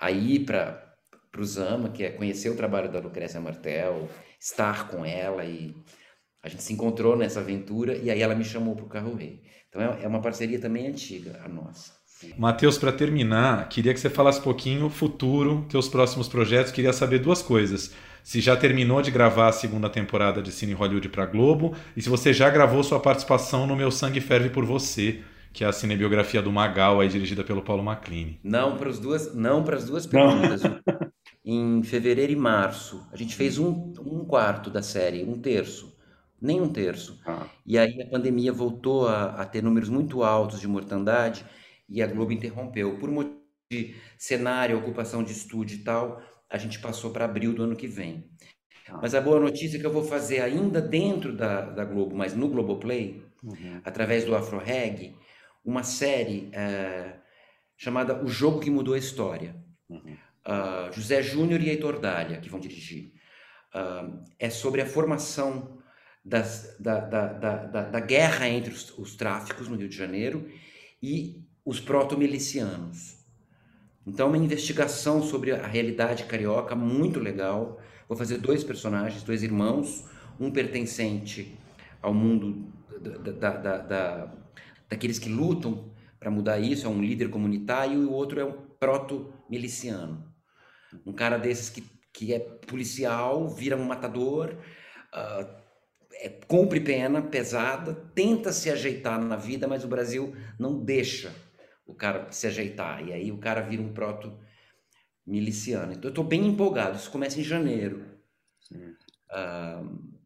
[0.00, 0.96] a ir para
[1.38, 4.08] o Zama, que é conhecer o trabalho da Lucrécia Martel,
[4.40, 5.76] estar com ela e
[6.42, 9.42] a gente se encontrou nessa aventura e aí ela me chamou para o Carro Rei.
[9.68, 11.92] Então é, é uma parceria também antiga, a nossa.
[12.38, 16.72] Matheus, para terminar, queria que você falasse um pouquinho futuro, teus próximos projetos.
[16.72, 17.92] Queria saber duas coisas
[18.26, 22.08] se já terminou de gravar a segunda temporada de Cine Hollywood para Globo e se
[22.08, 25.20] você já gravou sua participação no Meu Sangue Ferve por Você,
[25.52, 28.40] que é a cinebiografia do Magal, aí dirigida pelo Paulo Maclini.
[28.42, 30.60] Não para as duas, não para as duas perguntas.
[31.44, 35.96] em fevereiro e março, a gente fez um, um quarto da série, um terço,
[36.42, 37.20] nem um terço.
[37.24, 37.46] Ah.
[37.64, 41.44] E aí a pandemia voltou a, a ter números muito altos de mortandade
[41.88, 46.78] e a Globo interrompeu por motivo de cenário, ocupação de estúdio e tal a gente
[46.78, 48.30] passou para abril do ano que vem.
[48.88, 48.98] Ah.
[49.02, 52.34] Mas a boa notícia é que eu vou fazer ainda dentro da, da Globo, mas
[52.34, 53.80] no Globoplay, uhum.
[53.84, 55.16] através do Afro Reg,
[55.64, 57.16] uma série é,
[57.76, 59.56] chamada O Jogo que Mudou a História.
[59.88, 60.16] Uhum.
[60.46, 63.12] Uh, José Júnior e Heitor Dália, que vão dirigir.
[63.74, 65.82] Uh, é sobre a formação
[66.24, 70.48] das, da, da, da, da, guerra entre os, os tráficos no Rio de Janeiro
[71.02, 73.16] e os proto-milicianos.
[74.06, 77.80] Então, uma investigação sobre a realidade carioca muito legal.
[78.08, 80.04] Vou fazer dois personagens, dois irmãos,
[80.38, 81.58] um pertencente
[82.00, 84.34] ao mundo da, da, da,
[84.88, 85.90] daqueles que lutam
[86.20, 90.24] para mudar isso, é um líder comunitário, e o outro é um proto-miliciano.
[91.04, 94.56] Um cara desses que, que é policial, vira um matador,
[95.12, 95.46] uh,
[96.12, 101.45] é, cumpre pena pesada, tenta se ajeitar na vida, mas o Brasil não deixa
[101.86, 103.06] o cara se ajeitar.
[103.06, 104.38] E aí o cara vira um proto
[105.26, 105.92] miliciano.
[105.92, 106.96] Então eu estou bem empolgado.
[106.96, 108.04] Isso começa em janeiro.
[108.70, 110.16] Uh,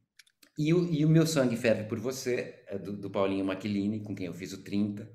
[0.59, 4.15] e, o, e o Meu Sangue Ferve por Você, é do, do Paulinho Maquilini, com
[4.15, 5.11] quem eu fiz o 30.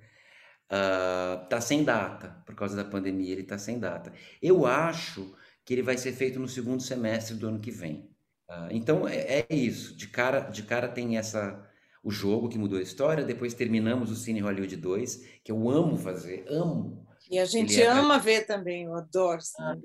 [0.67, 4.11] Uh, tá sem data, por causa da pandemia, ele tá sem data.
[4.41, 8.09] Eu acho que ele vai ser feito no segundo semestre do ano que vem.
[8.49, 11.67] Uh, então é, é, isso, de cara, de cara tem essa
[12.05, 15.97] o jogo que mudou a história, depois terminamos o Cine Hollywood 2, que eu amo
[15.97, 17.03] fazer, amo.
[17.31, 17.87] E a gente é...
[17.87, 19.41] ama ver também, eu adoro.
[19.59, 19.75] Ah,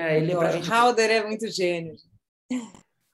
[0.00, 0.46] é, ele adoro.
[0.46, 0.70] É gente...
[0.70, 1.94] Halder é muito gênio.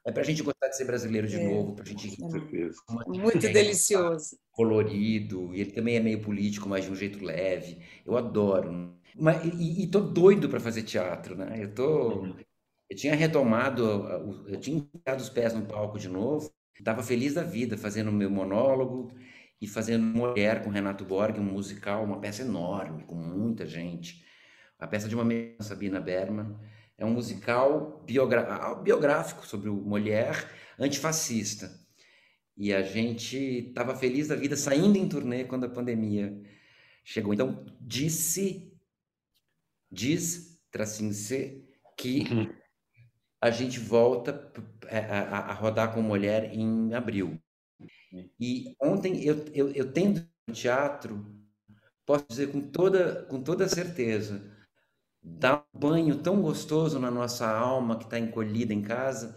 [0.07, 1.49] É para a gente gostar de ser brasileiro de é.
[1.49, 2.77] novo, para a gente Com certeza.
[3.09, 4.39] Muito delicioso.
[4.53, 7.81] Colorido, e ele também é meio político, mas de um jeito leve.
[8.07, 8.95] Eu adoro.
[9.17, 11.59] Mas, e, e tô doido para fazer teatro, né?
[11.61, 12.21] Eu tô.
[12.21, 12.37] Uhum.
[12.89, 14.07] Eu tinha retomado,
[14.47, 18.31] eu tinha enfiado os pés no palco de novo, Estava feliz da vida fazendo meu
[18.31, 19.13] monólogo
[19.61, 24.25] e fazendo Mulher com Renato Borg, um musical, uma peça enorme, com muita gente.
[24.79, 25.25] A peça de uma
[25.61, 26.57] Sabina Berman.
[26.97, 30.49] É um musical biográfico sobre o Mulher
[30.79, 31.71] antifascista.
[32.57, 36.41] E a gente estava feliz da vida saindo em turnê quando a pandemia
[37.03, 37.35] chegou.
[37.35, 38.73] Então, disse,
[39.91, 41.65] diz, tracinho C,
[41.97, 42.49] que uhum.
[43.45, 44.51] A gente volta
[44.91, 47.39] a, a, a, rodar com mulher em abril.
[48.41, 51.27] E ontem, eu, eu, eu tendo teatro,
[52.07, 54.51] posso dizer com toda, com toda certeza,
[55.23, 59.37] dá um banho tão gostoso na nossa alma que está encolhida em casa.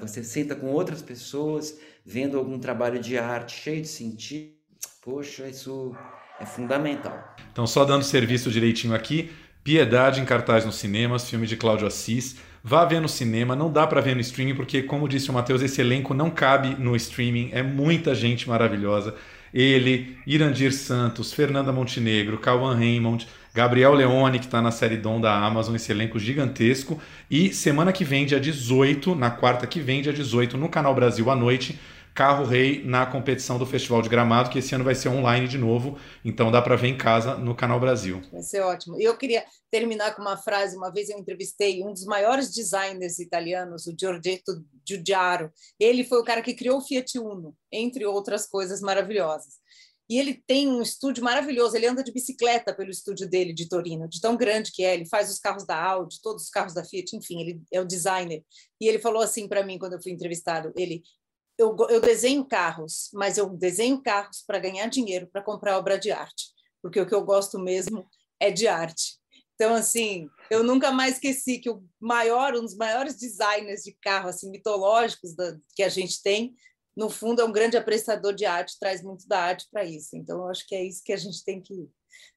[0.00, 4.56] Você senta com outras pessoas, vendo algum trabalho de arte cheio de sentido.
[5.02, 5.94] Poxa, isso
[6.40, 7.36] é fundamental.
[7.52, 9.30] Então, só dando serviço direitinho aqui,
[9.66, 12.36] Piedade em cartaz nos cinemas, filme de Cláudio Assis.
[12.68, 15.62] Vá ver no cinema, não dá para ver no streaming, porque, como disse o Matheus,
[15.62, 19.14] esse elenco não cabe no streaming, é muita gente maravilhosa.
[19.54, 25.32] Ele, Irandir Santos, Fernanda Montenegro, Cauã Raymond, Gabriel Leone, que está na série Dom da
[25.32, 27.00] Amazon, esse elenco gigantesco.
[27.30, 31.30] E semana que vem, dia 18, na quarta que vem, dia 18, no Canal Brasil
[31.30, 31.78] à noite,
[32.16, 35.58] Carro Rei na competição do Festival de Gramado, que esse ano vai ser online de
[35.58, 38.22] novo, então dá para ver em casa no Canal Brasil.
[38.32, 38.98] Vai ser ótimo.
[38.98, 40.78] E eu queria terminar com uma frase.
[40.78, 45.52] Uma vez eu entrevistei um dos maiores designers italianos, o Giorgetto Giugiaro.
[45.78, 49.56] Ele foi o cara que criou o Fiat Uno, entre outras coisas maravilhosas.
[50.08, 51.76] E ele tem um estúdio maravilhoso.
[51.76, 54.94] Ele anda de bicicleta pelo estúdio dele de Torino, de tão grande que é.
[54.94, 57.84] Ele faz os carros da Audi, todos os carros da Fiat, enfim, ele é o
[57.84, 58.42] designer.
[58.80, 61.02] E ele falou assim para mim quando eu fui entrevistado: ele,
[61.58, 66.10] eu, eu desenho carros, mas eu desenho carros para ganhar dinheiro, para comprar obra de
[66.10, 66.46] arte,
[66.82, 68.06] porque o que eu gosto mesmo
[68.40, 69.18] é de arte.
[69.54, 74.28] Então, assim, eu nunca mais esqueci que o maior, um dos maiores designers de carro
[74.28, 76.54] assim mitológicos da, que a gente tem
[76.94, 80.16] no fundo, é um grande apreciador de arte, traz muito da arte para isso.
[80.16, 81.88] Então, eu acho que é isso que a gente tem que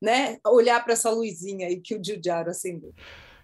[0.02, 2.94] né, olhar para essa luzinha aí que o Giugiaro acendeu.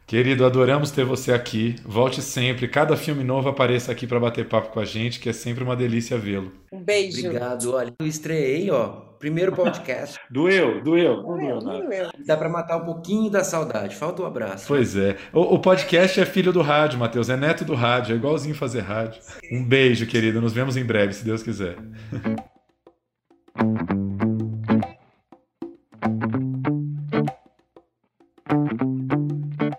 [0.08, 1.76] Querido, adoramos ter você aqui.
[1.84, 2.68] Volte sempre.
[2.68, 5.76] Cada filme novo apareça aqui para bater papo com a gente, que é sempre uma
[5.76, 6.51] delícia vê-lo.
[6.72, 7.26] Um beijo.
[7.26, 7.74] Obrigado.
[7.74, 8.88] Olha, eu estreiei, ó,
[9.18, 10.20] primeiro podcast.
[10.30, 11.24] doeu, doeu.
[11.24, 13.95] Não doeu, doeu, Dá para matar um pouquinho da saudade.
[13.95, 14.66] Falta o um abraço.
[14.68, 15.18] Pois é.
[15.34, 17.28] O, o, podcast é filho do rádio, Matheus.
[17.28, 18.14] É neto do rádio.
[18.14, 19.20] É igualzinho fazer rádio.
[19.51, 20.39] Um beijo, querido.
[20.39, 21.78] Nos vemos em breve, se Deus quiser.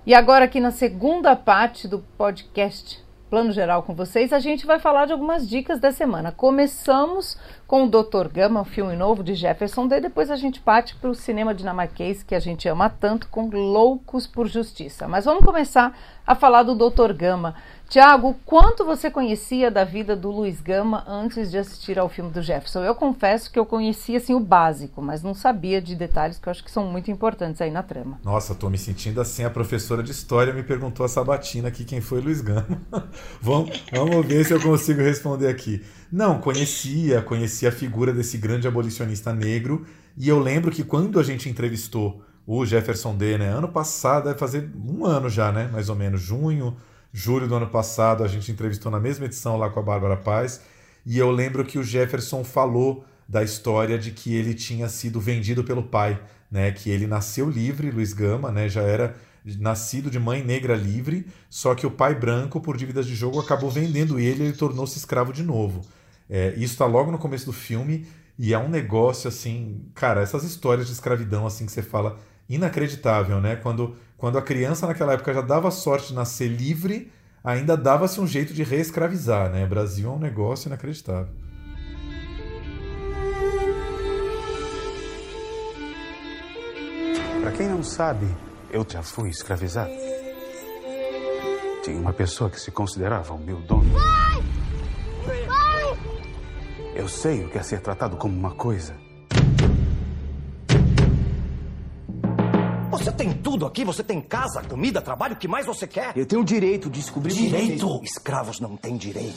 [0.07, 4.79] E agora, aqui na segunda parte do podcast Plano Geral com vocês, a gente vai
[4.79, 6.31] falar de algumas dicas da semana.
[6.31, 7.37] Começamos
[7.67, 8.29] com o Dr.
[8.33, 12.23] Gama, um filme novo de Jefferson Day, depois a gente parte para o cinema dinamarquês
[12.23, 15.09] que a gente ama tanto, com Loucos por Justiça.
[15.09, 17.13] Mas vamos começar a falar do Dr.
[17.13, 17.57] Gama.
[17.89, 22.43] Tiago, quanto você conhecia da vida do Luiz Gama antes de assistir ao filme do
[22.43, 22.83] Jefferson?
[22.83, 26.51] Eu confesso que eu conhecia assim o básico, mas não sabia de detalhes que eu
[26.51, 28.19] acho que são muito importantes aí na trama.
[28.25, 29.45] Nossa, tô me sentindo assim.
[29.45, 32.67] A professora de história me perguntou a sabatina aqui quem foi Luiz Gama.
[33.41, 35.85] vamos, vamos ver se eu consigo responder aqui.
[36.11, 39.87] Não, conhecia, conhecia a figura desse grande abolicionista negro.
[40.19, 44.39] E eu lembro que quando a gente entrevistou o Jefferson D, né, ano passado, deve
[44.41, 46.77] fazer um ano já, né, mais ou menos, junho
[47.19, 50.61] julho do ano passado, a gente entrevistou na mesma edição lá com a Bárbara Paz,
[51.07, 55.65] e eu lembro que o Jefferson falou da história de que ele tinha sido vendido
[55.65, 56.71] pelo pai, né?
[56.73, 58.69] Que ele nasceu livre, Luiz Gama, né?
[58.69, 59.17] Já era
[59.59, 63.71] nascido de mãe negra livre, só que o pai branco, por dívidas de jogo, acabou
[63.71, 65.81] vendendo ele e ele tornou-se escravo de novo.
[66.29, 68.07] É, isso está logo no começo do filme
[68.39, 73.41] e é um negócio assim, cara, essas histórias de escravidão assim que você fala inacreditável,
[73.41, 73.57] né?
[73.57, 77.13] Quando quando a criança naquela época já dava sorte de nascer livre,
[77.45, 79.65] ainda dava-se um jeito de reescravizar, né?
[79.65, 81.33] O Brasil é um negócio inacreditável.
[87.43, 88.27] Para quem não sabe,
[88.71, 89.93] eu já fui escravizado.
[91.85, 93.93] Tinha uma pessoa que se considerava o meu dono.
[93.93, 94.43] Pai!
[95.47, 95.99] Pai!
[96.97, 99.06] Eu sei o que é ser tratado como uma coisa
[102.97, 106.17] Você tem tudo aqui, você tem casa, comida, trabalho, o que mais você quer?
[106.17, 107.35] Eu tenho o direito de descobrir...
[107.35, 108.01] Direito?
[108.03, 109.37] Escravos não têm direito.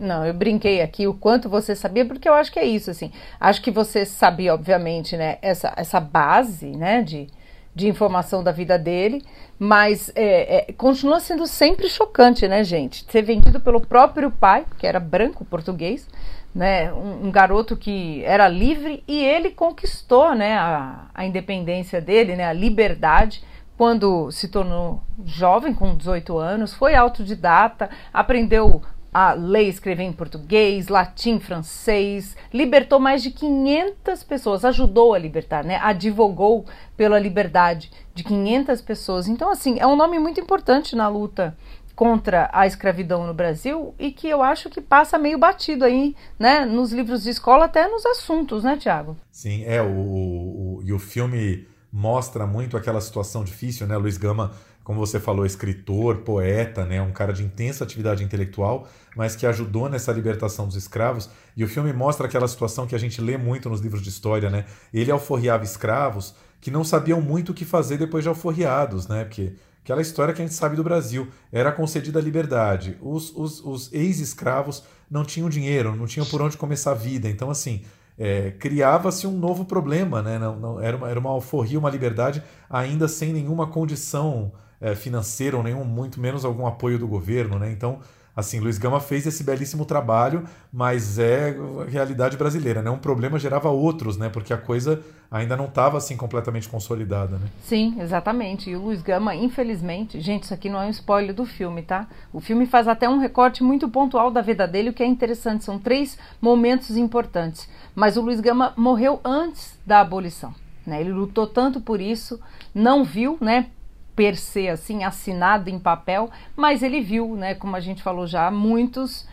[0.00, 3.12] Não, eu brinquei aqui o quanto você sabia, porque eu acho que é isso, assim.
[3.38, 7.26] Acho que você sabia, obviamente, né, essa, essa base, né, de,
[7.74, 9.22] de informação da vida dele,
[9.58, 13.04] mas é, é, continua sendo sempre chocante, né, gente?
[13.10, 16.08] Ser vendido pelo próprio pai, que era branco português,
[16.54, 22.36] né, um, um, garoto que era livre e ele conquistou né, a, a independência dele,
[22.36, 23.42] né, a liberdade,
[23.76, 28.80] quando se tornou jovem, com 18 anos, foi autodidata, aprendeu
[29.14, 35.18] a ler e escrever em português, latim, francês, libertou mais de 500 pessoas, ajudou a
[35.18, 35.78] libertar, né?
[35.80, 39.28] advogou pela liberdade de 500 pessoas.
[39.28, 41.56] Então, assim, é um nome muito importante na luta
[41.94, 46.64] contra a escravidão no Brasil e que eu acho que passa meio batido aí, né,
[46.64, 49.16] nos livros de escola, até nos assuntos, né, Tiago?
[49.30, 54.50] Sim, é, o, o, e o filme mostra muito aquela situação difícil, né, Luiz Gama,
[54.84, 59.88] como você falou, escritor, poeta, né, um cara de intensa atividade intelectual, mas que ajudou
[59.88, 63.68] nessa libertação dos escravos, e o filme mostra aquela situação que a gente lê muito
[63.68, 67.96] nos livros de história, né, ele alforriava escravos que não sabiam muito o que fazer
[67.96, 69.54] depois de alforriados, né, porque
[69.84, 71.28] Aquela história que a gente sabe do Brasil.
[71.52, 72.96] Era concedida a liberdade.
[73.02, 77.28] Os, os, os ex-escravos não tinham dinheiro, não tinham por onde começar a vida.
[77.28, 77.82] Então, assim,
[78.18, 80.22] é, criava-se um novo problema.
[80.22, 80.38] Né?
[80.38, 84.52] Não, não, era, uma, era uma alforria, uma liberdade, ainda sem nenhuma condição
[84.94, 87.58] financeira, ou nenhum, muito menos algum apoio do governo.
[87.58, 87.70] Né?
[87.70, 88.00] Então,
[88.36, 91.56] Assim, Luiz Gama fez esse belíssimo trabalho, mas é
[91.88, 92.90] realidade brasileira, né?
[92.90, 94.28] Um problema gerava outros, né?
[94.28, 97.46] Porque a coisa ainda não estava assim completamente consolidada, né?
[97.62, 98.68] Sim, exatamente.
[98.68, 102.08] E o Luiz Gama, infelizmente, gente, isso aqui não é um spoiler do filme, tá?
[102.32, 105.64] O filme faz até um recorte muito pontual da vida dele, o que é interessante.
[105.64, 107.68] São três momentos importantes.
[107.94, 110.52] Mas o Luiz Gama morreu antes da abolição.
[110.84, 111.00] Né?
[111.00, 112.40] Ele lutou tanto por isso,
[112.74, 113.66] não viu, né?
[114.14, 118.50] Per se assim assinado em papel, mas ele viu, né, como a gente falou já,
[118.50, 119.26] muitos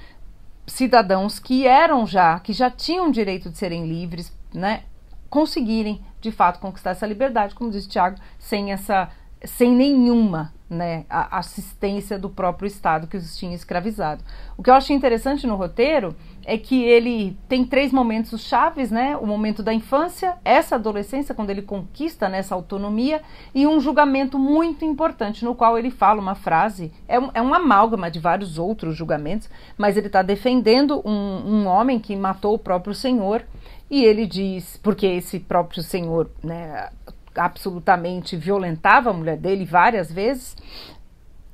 [0.65, 4.83] cidadãos que eram já, que já tinham direito de serem livres, né,
[5.29, 9.09] conseguirem de fato conquistar essa liberdade, como disse Tiago, sem essa
[9.43, 14.23] sem nenhuma né, assistência do próprio Estado que os tinha escravizado.
[14.57, 16.15] O que eu acho interessante no roteiro
[16.45, 19.17] é que ele tem três momentos chaves, né?
[19.17, 23.21] O momento da infância, essa adolescência, quando ele conquista né, autonomia,
[23.53, 27.53] e um julgamento muito importante, no qual ele fala uma frase, é um, é um
[27.53, 32.59] amálgama de vários outros julgamentos, mas ele está defendendo um, um homem que matou o
[32.59, 33.43] próprio Senhor,
[33.89, 36.89] e ele diz, porque esse próprio Senhor, né,
[37.35, 40.55] absolutamente violentava a mulher dele várias vezes.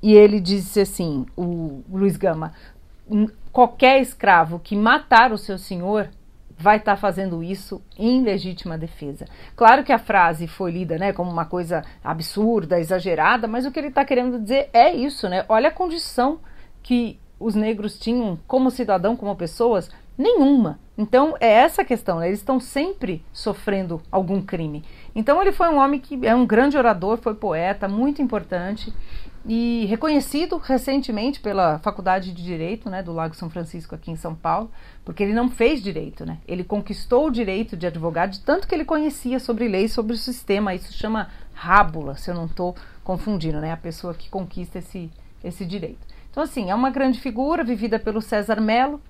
[0.02, 2.54] E ele disse assim, o Luiz Gama,
[3.52, 6.10] qualquer escravo que matar o seu senhor
[6.58, 9.26] vai estar tá fazendo isso em legítima defesa.
[9.56, 13.80] Claro que a frase foi lida, né, como uma coisa absurda, exagerada, mas o que
[13.80, 15.46] ele está querendo dizer é isso, né?
[15.48, 16.40] Olha a condição
[16.82, 20.80] que os negros tinham como cidadão, como pessoas, nenhuma.
[20.98, 22.28] Então é essa a questão, né?
[22.28, 24.84] eles estão sempre sofrendo algum crime.
[25.18, 28.94] Então ele foi um homem que é um grande orador, foi poeta, muito importante
[29.44, 34.36] e reconhecido recentemente pela Faculdade de Direito, né, do Lago São Francisco aqui em São
[34.36, 34.70] Paulo,
[35.04, 36.38] porque ele não fez direito, né?
[36.48, 40.18] Ele conquistou o direito de advogado de tanto que ele conhecia sobre leis, sobre o
[40.18, 40.76] sistema.
[40.76, 43.72] Isso chama rábula, se eu não estou confundindo, né?
[43.72, 45.10] A pessoa que conquista esse
[45.44, 46.06] esse direito.
[46.30, 49.02] Então assim, é uma grande figura vivida pelo César Melo,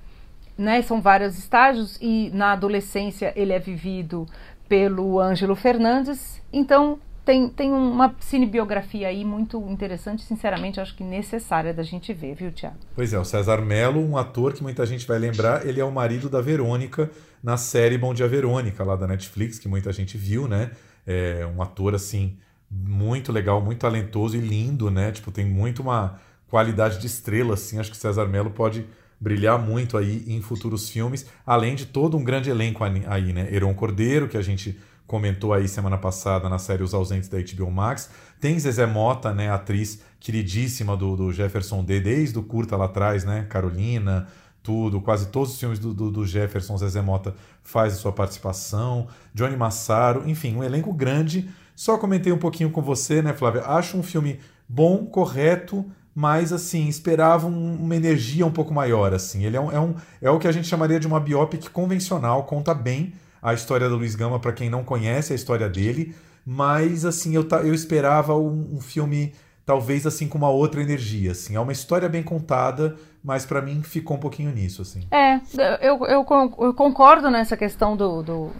[0.58, 0.82] né?
[0.84, 4.26] São vários estágios e na adolescência ele é vivido
[4.68, 6.42] pelo Ângelo Fernandes.
[6.52, 12.36] Então, tem, tem uma cinebiografia aí muito interessante, sinceramente, acho que necessária da gente ver,
[12.36, 12.78] viu, Tiago?
[12.96, 15.92] Pois é, o César Mello, um ator que muita gente vai lembrar, ele é o
[15.92, 17.12] marido da Verônica
[17.44, 20.72] na série Bom Dia Verônica, lá da Netflix, que muita gente viu, né?
[21.06, 22.38] É um ator, assim,
[22.72, 25.12] muito legal, muito talentoso e lindo, né?
[25.12, 28.86] Tipo, tem muito uma qualidade de estrela, assim, acho que César Mello pode
[29.20, 33.48] brilhar muito aí em futuros filmes, além de todo um grande elenco aí, né?
[33.52, 37.72] Heron Cordeiro, que a gente comentou aí semana passada na série Os Ausentes da HBO
[37.72, 38.10] Max.
[38.40, 43.24] Tem Zezé Mota, né, atriz queridíssima do, do Jefferson D, desde o curta lá atrás,
[43.24, 44.28] né, Carolina,
[44.62, 49.08] tudo, quase todos os filmes do, do, do Jefferson, Zezé Mota faz a sua participação,
[49.34, 51.50] Johnny Massaro, enfim, um elenco grande.
[51.74, 53.62] Só comentei um pouquinho com você, né, Flávia?
[53.62, 55.86] Acho um filme bom, correto,
[56.18, 59.46] mas assim, esperava um, uma energia um pouco maior, assim.
[59.46, 62.44] Ele é, um, é, um, é o que a gente chamaria de uma biopic convencional,
[62.46, 67.06] conta bem a história do Luiz Gama para quem não conhece a história dele, mas
[67.06, 71.56] assim, eu, eu esperava um, um, filme talvez assim com uma outra energia, assim.
[71.56, 75.02] É uma história bem contada, mas para mim ficou um pouquinho nisso, assim.
[75.12, 75.40] É,
[75.88, 76.26] eu, eu,
[76.62, 78.52] eu concordo nessa questão do, do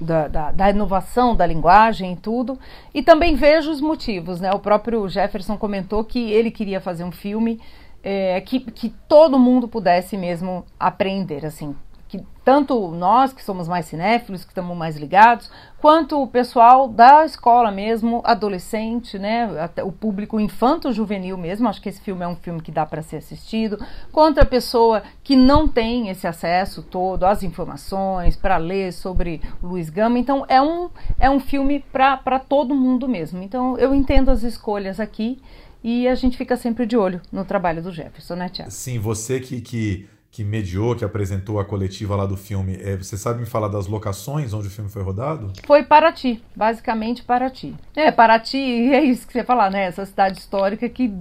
[0.00, 2.58] da, da, da, inovação da linguagem e tudo.
[2.92, 4.52] E também vejo os motivos, né?
[4.52, 7.60] O próprio Jefferson comentou que ele queria fazer um filme
[8.02, 11.74] é, que, que todo mundo pudesse mesmo aprender, assim,
[12.10, 15.48] que tanto nós que somos mais cinéfilos, que estamos mais ligados,
[15.78, 21.88] quanto o pessoal da escola mesmo, adolescente, né, até o público infanto-juvenil mesmo, acho que
[21.88, 23.78] esse filme é um filme que dá para ser assistido,
[24.10, 29.88] contra a pessoa que não tem esse acesso todo às informações, para ler sobre Luiz
[29.88, 34.42] Gama, então é um, é um filme para todo mundo mesmo, então eu entendo as
[34.42, 35.40] escolhas aqui,
[35.82, 38.70] e a gente fica sempre de olho no trabalho do Jefferson, né, Tiago?
[38.72, 42.78] Sim, você que, que que mediou, que apresentou a coletiva lá do filme.
[42.80, 45.52] É, você sabe me falar das locações onde o filme foi rodado?
[45.66, 47.74] Foi Paraty, basicamente Paraty.
[47.96, 49.86] É, Paraty é isso que você falar, né?
[49.86, 51.12] Essa cidade histórica que,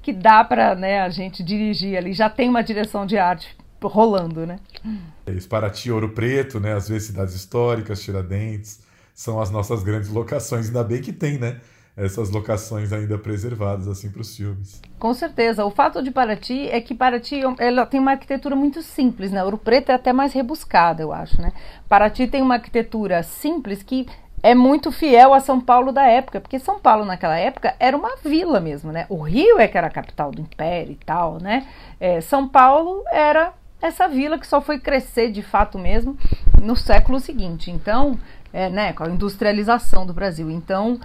[0.00, 2.14] que dá para né, a gente dirigir ali.
[2.14, 4.58] Já tem uma direção de arte rolando, né?
[5.26, 6.72] É isso, Paraty, Ouro Preto, né?
[6.72, 8.80] Às vezes cidades históricas, Tiradentes,
[9.14, 10.68] são as nossas grandes locações.
[10.68, 11.60] Ainda bem que tem, né?
[11.96, 14.82] Essas locações ainda preservadas assim para os filmes.
[14.98, 15.64] Com certeza.
[15.64, 19.44] O fato de Paraty é que Paraty ela tem uma arquitetura muito simples, né?
[19.44, 21.52] Ouro Preto é até mais rebuscada, eu acho, né?
[21.88, 24.06] Paraty tem uma arquitetura simples que
[24.42, 28.16] é muito fiel a São Paulo da época, porque São Paulo naquela época era uma
[28.16, 29.06] vila mesmo, né?
[29.08, 31.66] O Rio é que era a capital do império e tal, né?
[31.98, 36.18] É, São Paulo era essa vila que só foi crescer de fato mesmo
[36.60, 37.70] no século seguinte.
[37.70, 38.18] Então,
[38.52, 40.50] é, né, com a industrialização do Brasil.
[40.50, 41.00] Então,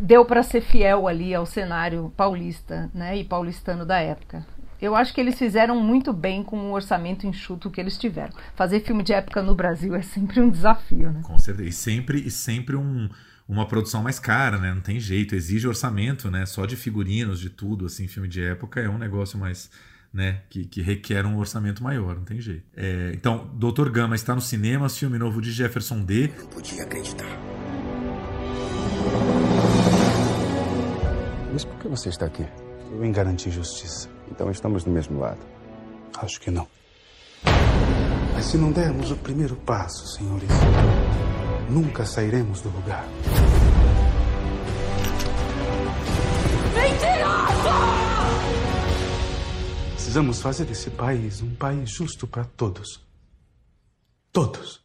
[0.00, 4.46] deu para ser fiel ali ao cenário paulista né, e paulistano da época.
[4.80, 8.32] Eu acho que eles fizeram muito bem com o orçamento enxuto que eles tiveram.
[8.56, 11.20] Fazer filme de época no Brasil é sempre um desafio, né?
[11.22, 11.68] Com certeza.
[11.68, 13.08] E sempre, e sempre um,
[13.48, 14.74] uma produção mais cara, né?
[14.74, 16.44] Não tem jeito, exige orçamento, né?
[16.46, 19.70] Só de figurinos, de tudo, assim, filme de época é um negócio mais.
[20.12, 22.64] Né, que, que requer um orçamento maior, não tem jeito.
[22.76, 26.30] É, então, Doutor Gama está no cinema, filme novo de Jefferson D.
[26.36, 27.61] Não podia acreditar.
[31.52, 32.46] Mas por que você está aqui?
[32.90, 34.08] Eu vim garantir justiça.
[34.30, 35.40] Então estamos do mesmo lado.
[36.16, 36.66] Acho que não.
[38.32, 40.48] Mas se não dermos o primeiro passo, senhores,
[41.68, 43.06] nunca sairemos do lugar.
[46.74, 47.72] Mentiroso!
[49.92, 53.00] Precisamos fazer desse país um país justo para todos.
[54.32, 54.81] Todos.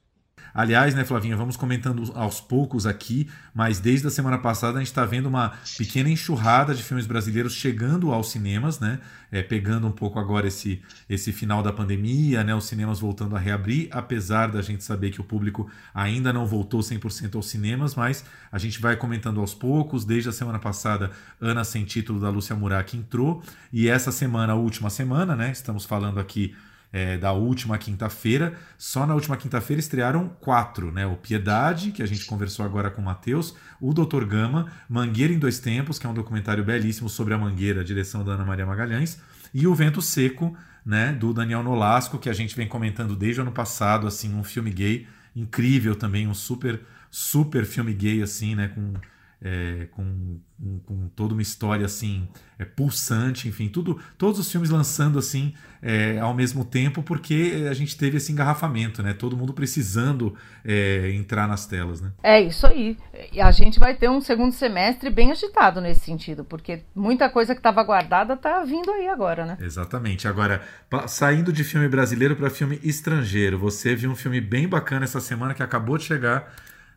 [0.58, 4.88] Aliás, né, Flavinha, vamos comentando aos poucos aqui, mas desde a semana passada a gente
[4.88, 9.00] está vendo uma pequena enxurrada de filmes brasileiros chegando aos cinemas, né?
[9.32, 12.56] É, pegando um pouco agora esse, esse final da pandemia, né?
[12.56, 16.80] Os cinemas voltando a reabrir, apesar da gente saber que o público ainda não voltou
[16.80, 20.06] 100% aos cinemas, mas a gente vai comentando aos poucos.
[20.06, 24.56] Desde a semana passada, Ana Sem Título da Lúcia Murak entrou, e essa semana, a
[24.56, 25.52] última semana, né?
[25.52, 26.56] Estamos falando aqui
[26.92, 28.54] é, da última quinta-feira.
[28.78, 31.06] Só na última quinta-feira estrearam quatro, né?
[31.06, 35.40] O Piedade, que a gente conversou agora com o Matheus, o Doutor Gama, Mangueira em
[35.40, 38.66] Dois Tempos, que é um documentário belíssimo sobre a Mangueira, a direção da Ana Maria
[38.66, 39.20] Magalhães,
[39.54, 41.12] e O Vento Seco, né?
[41.14, 44.72] Do Daniel Nolasco, que a gente vem comentando desde o ano passado, assim, um filme
[44.72, 46.82] gay incrível também, um super,
[47.12, 48.70] super filme gay, assim, né?
[48.70, 48.94] Com
[49.42, 50.40] é, com,
[50.86, 52.28] com, toda uma história assim
[52.58, 57.74] é, pulsante, enfim, tudo, todos os filmes lançando assim é, ao mesmo tempo, porque a
[57.74, 59.14] gente teve esse engarrafamento, né?
[59.14, 60.36] Todo mundo precisando
[60.66, 62.12] é, entrar nas telas, né?
[62.24, 62.98] É isso aí.
[63.32, 67.54] E a gente vai ter um segundo semestre bem agitado nesse sentido, porque muita coisa
[67.54, 69.58] que estava guardada está vindo aí agora, né?
[69.62, 70.28] Exatamente.
[70.28, 70.64] Agora,
[71.08, 75.54] saindo de filme brasileiro para filme estrangeiro, você viu um filme bem bacana essa semana
[75.54, 76.52] que acabou de chegar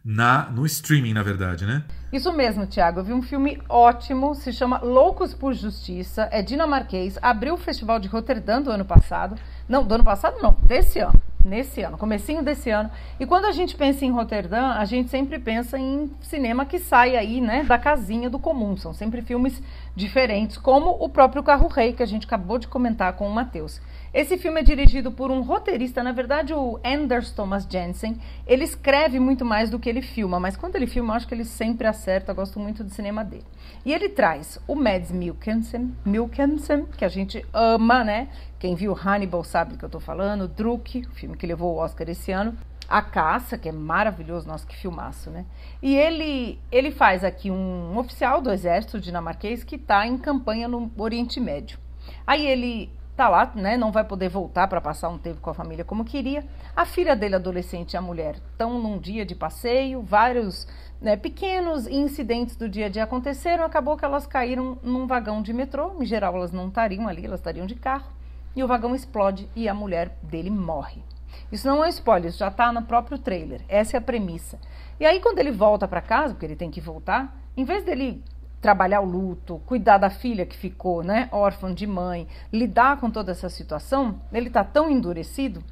[0.04, 1.84] na no streaming, na verdade, né?
[2.12, 3.00] Isso mesmo, Thiago.
[3.00, 8.00] Eu vi um filme ótimo, se chama Loucos por Justiça, é dinamarquês, abriu o Festival
[8.00, 9.36] de Roterdã do ano passado.
[9.68, 11.20] Não, do ano passado não, desse ano.
[11.42, 12.90] Nesse ano, comecinho desse ano.
[13.18, 17.16] E quando a gente pensa em Roterdã, a gente sempre pensa em cinema que sai
[17.16, 18.76] aí, né, da casinha do comum.
[18.76, 19.62] São sempre filmes
[19.96, 23.80] diferentes, como o próprio Carro Rei, que a gente acabou de comentar com o Matheus.
[24.12, 28.20] Esse filme é dirigido por um roteirista, na verdade, o Anders Thomas Jensen.
[28.44, 31.34] Ele escreve muito mais do que ele filma, mas quando ele filma, eu acho que
[31.34, 32.32] ele sempre acerta.
[32.32, 33.44] Eu gosto muito do cinema dele.
[33.84, 38.28] E ele traz o Mads Mikkelsen, Mikkelsen que a gente ama, né?
[38.58, 40.48] Quem viu Hannibal sabe do que eu tô falando.
[40.48, 42.58] Druk, o filme que levou o Oscar esse ano.
[42.88, 45.46] A Caça, que é maravilhoso, nossa, que filmaço, né?
[45.80, 50.90] E ele, ele faz aqui um oficial do exército dinamarquês que está em campanha no
[50.98, 51.78] Oriente Médio.
[52.26, 52.90] Aí ele
[53.20, 56.06] tá lá, né, não vai poder voltar para passar um tempo com a família como
[56.06, 56.42] queria.
[56.74, 60.66] A filha dele, adolescente, e a mulher estão num dia de passeio, vários
[61.02, 65.52] né, pequenos incidentes do dia a dia aconteceram, acabou que elas caíram num vagão de
[65.52, 68.10] metrô, em geral elas não estariam ali, elas estariam de carro,
[68.56, 71.04] e o vagão explode e a mulher dele morre.
[71.52, 74.58] Isso não é spoiler, isso já está no próprio trailer, essa é a premissa.
[74.98, 78.24] E aí quando ele volta para casa, porque ele tem que voltar, em vez dele
[78.60, 83.32] trabalhar o luto, cuidar da filha que ficou, né, órfã de mãe, lidar com toda
[83.32, 85.62] essa situação, ele está tão endurecido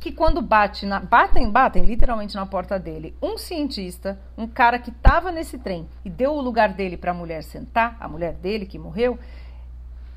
[0.00, 4.90] que quando bate na, batem, batem literalmente na porta dele, um cientista, um cara que
[4.90, 8.64] estava nesse trem e deu o lugar dele para a mulher sentar, a mulher dele
[8.64, 9.18] que morreu,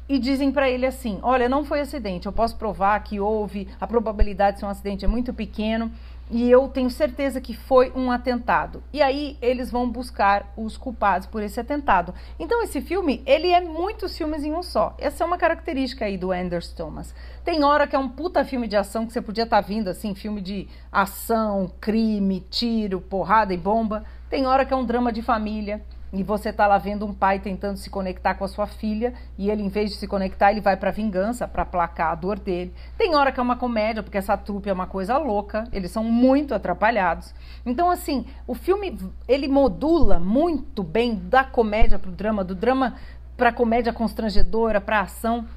[0.08, 3.88] e dizem para ele assim: "Olha, não foi acidente, eu posso provar que houve, a
[3.88, 5.92] probabilidade de ser um acidente é muito pequeno,
[6.34, 8.82] E eu tenho certeza que foi um atentado.
[8.94, 12.14] E aí eles vão buscar os culpados por esse atentado.
[12.40, 14.96] Então esse filme, ele é muitos filmes em um só.
[14.98, 17.14] Essa é uma característica aí do Anders Thomas.
[17.44, 19.90] Tem hora que é um puta filme de ação que você podia estar tá vindo
[19.90, 24.06] assim, filme de ação, crime, tiro, porrada e bomba.
[24.30, 25.84] Tem hora que é um drama de família
[26.14, 29.50] e você está lá vendo um pai tentando se conectar com a sua filha e
[29.50, 32.74] ele, em vez de se conectar, ele vai para vingança, para aplacar a dor dele.
[32.98, 36.04] Tem hora que é uma comédia, porque essa trupe é uma coisa louca, eles são
[36.04, 37.34] muito atrapalhados.
[37.66, 38.98] Então, assim, o filme
[39.28, 42.96] ele modula muito bem da comédia para o drama, do drama
[43.38, 45.48] para comédia constrangedora, para ação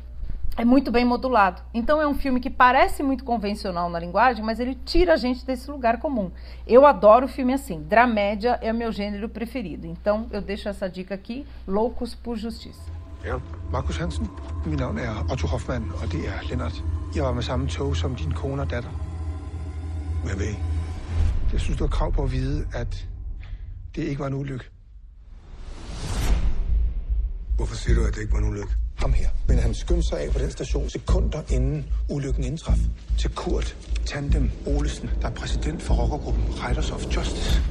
[0.56, 1.62] é muito bem modulado.
[1.72, 5.44] Então é um filme que parece muito convencional na linguagem, mas ele tira a gente
[5.44, 6.30] desse lugar comum.
[6.66, 7.82] Eu adoro filme assim.
[7.82, 9.86] Dramédia é o meu gênero preferido.
[9.86, 12.92] Então eu deixo essa dica aqui, Loucos por Justiça.
[13.24, 13.40] Ja,
[13.70, 14.28] Markus Hansen.
[14.66, 16.84] Mit navn er Otto Hoffmann, og det er Lennart.
[17.14, 18.90] Jeg var med samme tog som din kone og datter.
[20.24, 20.54] Men ved,
[21.52, 23.08] jeg synes, du har krav på at vide, at
[23.96, 24.64] det ikke var en ulykke.
[27.56, 28.83] Hvorfor siger du, at det ikke var en ulykke?
[29.04, 29.28] Ham her.
[29.48, 32.78] Men han skyndte sig af på den station sekunder inden ulykken indtraf.
[33.18, 33.76] Til Kurt
[34.06, 37.62] Tandem Olesen, der er præsident for rockergruppen Riders of Justice.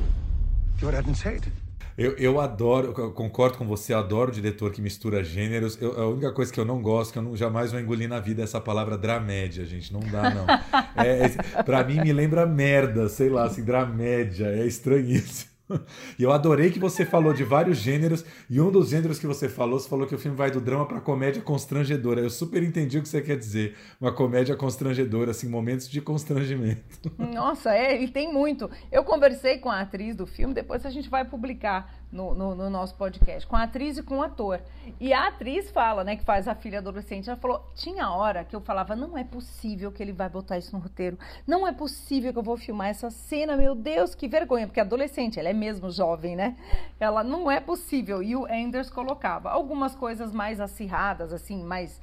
[0.80, 1.50] Det var et attentat.
[1.98, 5.78] Eu, eu adoro, eu concordo com você, adoro o diretor que mistura gêneros.
[5.82, 8.20] Eu, a única coisa que eu não gosto, que eu não, jamais vou engolir na
[8.20, 9.94] vida, é essa palavra dramédia, gente.
[9.94, 10.46] Não dá, não.
[10.96, 14.48] É, é, pra mim me lembra merda, sei lá, assim, dramédia.
[14.48, 15.53] É estranhíssimo.
[16.20, 19.50] E eu adorei que você falou de vários gêneros, e um dos gêneros que você
[19.50, 22.22] falou, você falou que o filme vai do drama para comédia constrangedora.
[22.22, 23.76] Eu super entendi o que você quer dizer.
[24.00, 27.12] Uma comédia constrangedora, assim, momentos de constrangimento.
[27.18, 28.70] Nossa, é, e tem muito.
[28.92, 32.70] Eu conversei com a atriz do filme, depois a gente vai publicar no, no, no,
[32.70, 34.62] nosso podcast, com a atriz e com o ator.
[35.00, 38.56] E a atriz fala, né, que faz a filha adolescente, ela falou: tinha hora que
[38.56, 42.32] eu falava, não é possível que ele vai botar isso no roteiro, não é possível
[42.32, 45.90] que eu vou filmar essa cena, meu Deus, que vergonha, porque adolescente, ela é mesmo
[45.90, 46.56] jovem, né?
[47.00, 48.22] Ela não é possível.
[48.22, 52.00] E o Anders colocava algumas coisas mais acirradas, assim, mais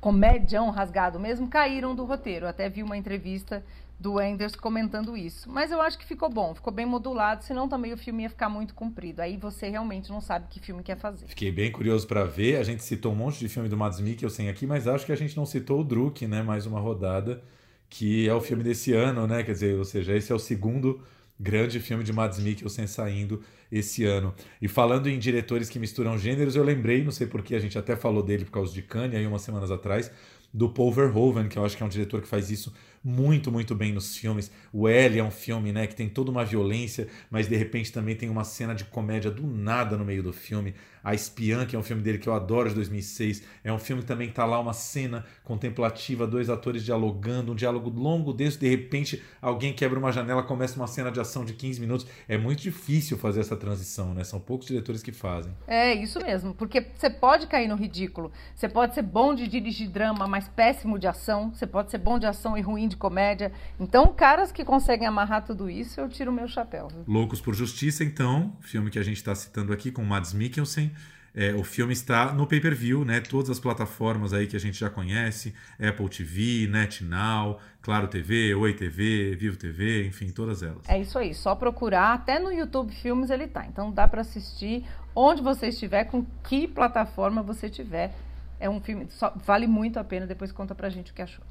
[0.00, 2.46] comédião rasgado mesmo, caíram do roteiro.
[2.46, 3.64] Até vi uma entrevista
[4.02, 5.48] do Enders comentando isso.
[5.48, 8.48] Mas eu acho que ficou bom, ficou bem modulado, senão também o filme ia ficar
[8.48, 9.20] muito comprido.
[9.20, 11.28] Aí você realmente não sabe que filme quer fazer.
[11.28, 12.56] Fiquei bem curioso para ver.
[12.56, 15.16] A gente citou um monte de filme do Mads Mikkelsen aqui, mas acho que a
[15.16, 16.42] gente não citou o Druk, né?
[16.42, 17.42] Mais uma rodada,
[17.88, 19.44] que é o filme desse ano, né?
[19.44, 21.00] Quer dizer, ou seja, esse é o segundo
[21.38, 23.40] grande filme de Mads Mikkelsen saindo
[23.70, 24.34] esse ano.
[24.60, 27.94] E falando em diretores que misturam gêneros, eu lembrei, não sei porque a gente até
[27.94, 30.10] falou dele por causa de Cannes aí umas semanas atrás,
[30.52, 32.72] do Paul Verhoeven, que eu acho que é um diretor que faz isso
[33.04, 34.50] muito, muito bem nos filmes.
[34.72, 38.14] O L é um filme, né, que tem toda uma violência, mas de repente também
[38.14, 40.74] tem uma cena de comédia do nada no meio do filme.
[41.04, 44.02] A Espiã, que é um filme dele que eu adoro de 2006, é um filme
[44.02, 48.68] que também tá lá uma cena contemplativa, dois atores dialogando, um diálogo longo desse, de
[48.68, 52.06] repente alguém quebra uma janela, começa uma cena de ação de 15 minutos.
[52.28, 54.22] É muito difícil fazer essa transição, né?
[54.22, 55.52] São poucos diretores que fazem.
[55.66, 58.30] É, isso mesmo, porque você pode cair no ridículo.
[58.54, 61.52] Você pode ser bom de dirigir drama, mas péssimo de ação.
[61.52, 63.52] Você pode ser bom de ação e ruim de comédia.
[63.78, 66.88] Então, caras que conseguem amarrar tudo isso, eu tiro o meu chapéu.
[66.88, 67.04] Viu?
[67.06, 70.92] Loucos por Justiça, então, filme que a gente está citando aqui com Mads Mikkelsen.
[71.34, 73.18] É, o filme está no pay-per-view, né?
[73.20, 78.74] Todas as plataformas aí que a gente já conhece, Apple TV, NetNow, Claro TV, Oi
[78.74, 80.86] TV, Vivo TV, enfim, todas elas.
[80.86, 83.64] É isso aí, só procurar, até no YouTube Filmes ele tá.
[83.66, 84.84] Então dá para assistir
[85.14, 88.14] onde você estiver, com que plataforma você tiver.
[88.60, 91.44] É um filme, só, vale muito a pena, depois conta pra gente o que achou.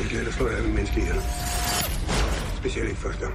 [0.00, 1.20] Det er ikke let at slå af med menneskelighed.
[2.60, 3.34] Specielt ikke første gang.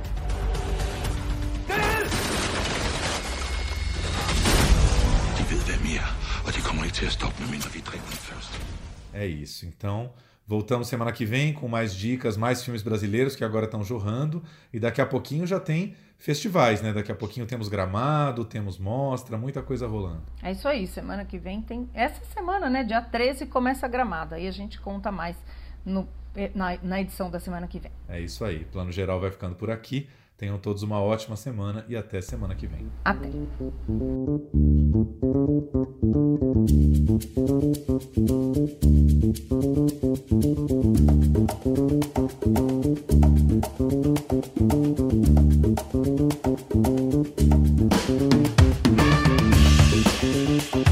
[5.38, 6.10] De ved, hvem I er,
[6.46, 8.52] og de kommer ikke til at stoppe, medmindre vi dræber dem først.
[9.14, 9.66] É isso.
[9.72, 10.00] Então,
[10.48, 14.38] voltamos semana que vem com mais dicas, mais filmes brasileiros que agora estão jorrando.
[14.74, 16.90] E daqui a pouquinho já tem festivais, né?
[16.94, 20.26] Daqui a pouquinho temos gramado, temos mostra, muita coisa rolando.
[20.42, 20.88] É isso aí.
[20.88, 21.80] Semana que vem tem.
[21.94, 22.84] Essa semana, né?
[22.84, 24.36] Dia 13 começa a gramada.
[24.38, 25.36] Aí a gente conta mais
[25.86, 27.92] no é, na, na edição da semana que vem.
[28.08, 28.66] É isso aí.
[28.66, 30.08] Plano Geral vai ficando por aqui.
[30.38, 32.92] Tenham todos uma ótima semana e até semana que vem.
[33.06, 33.30] Até.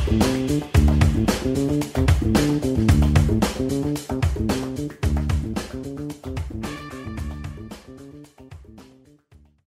[0.10, 0.43] Thank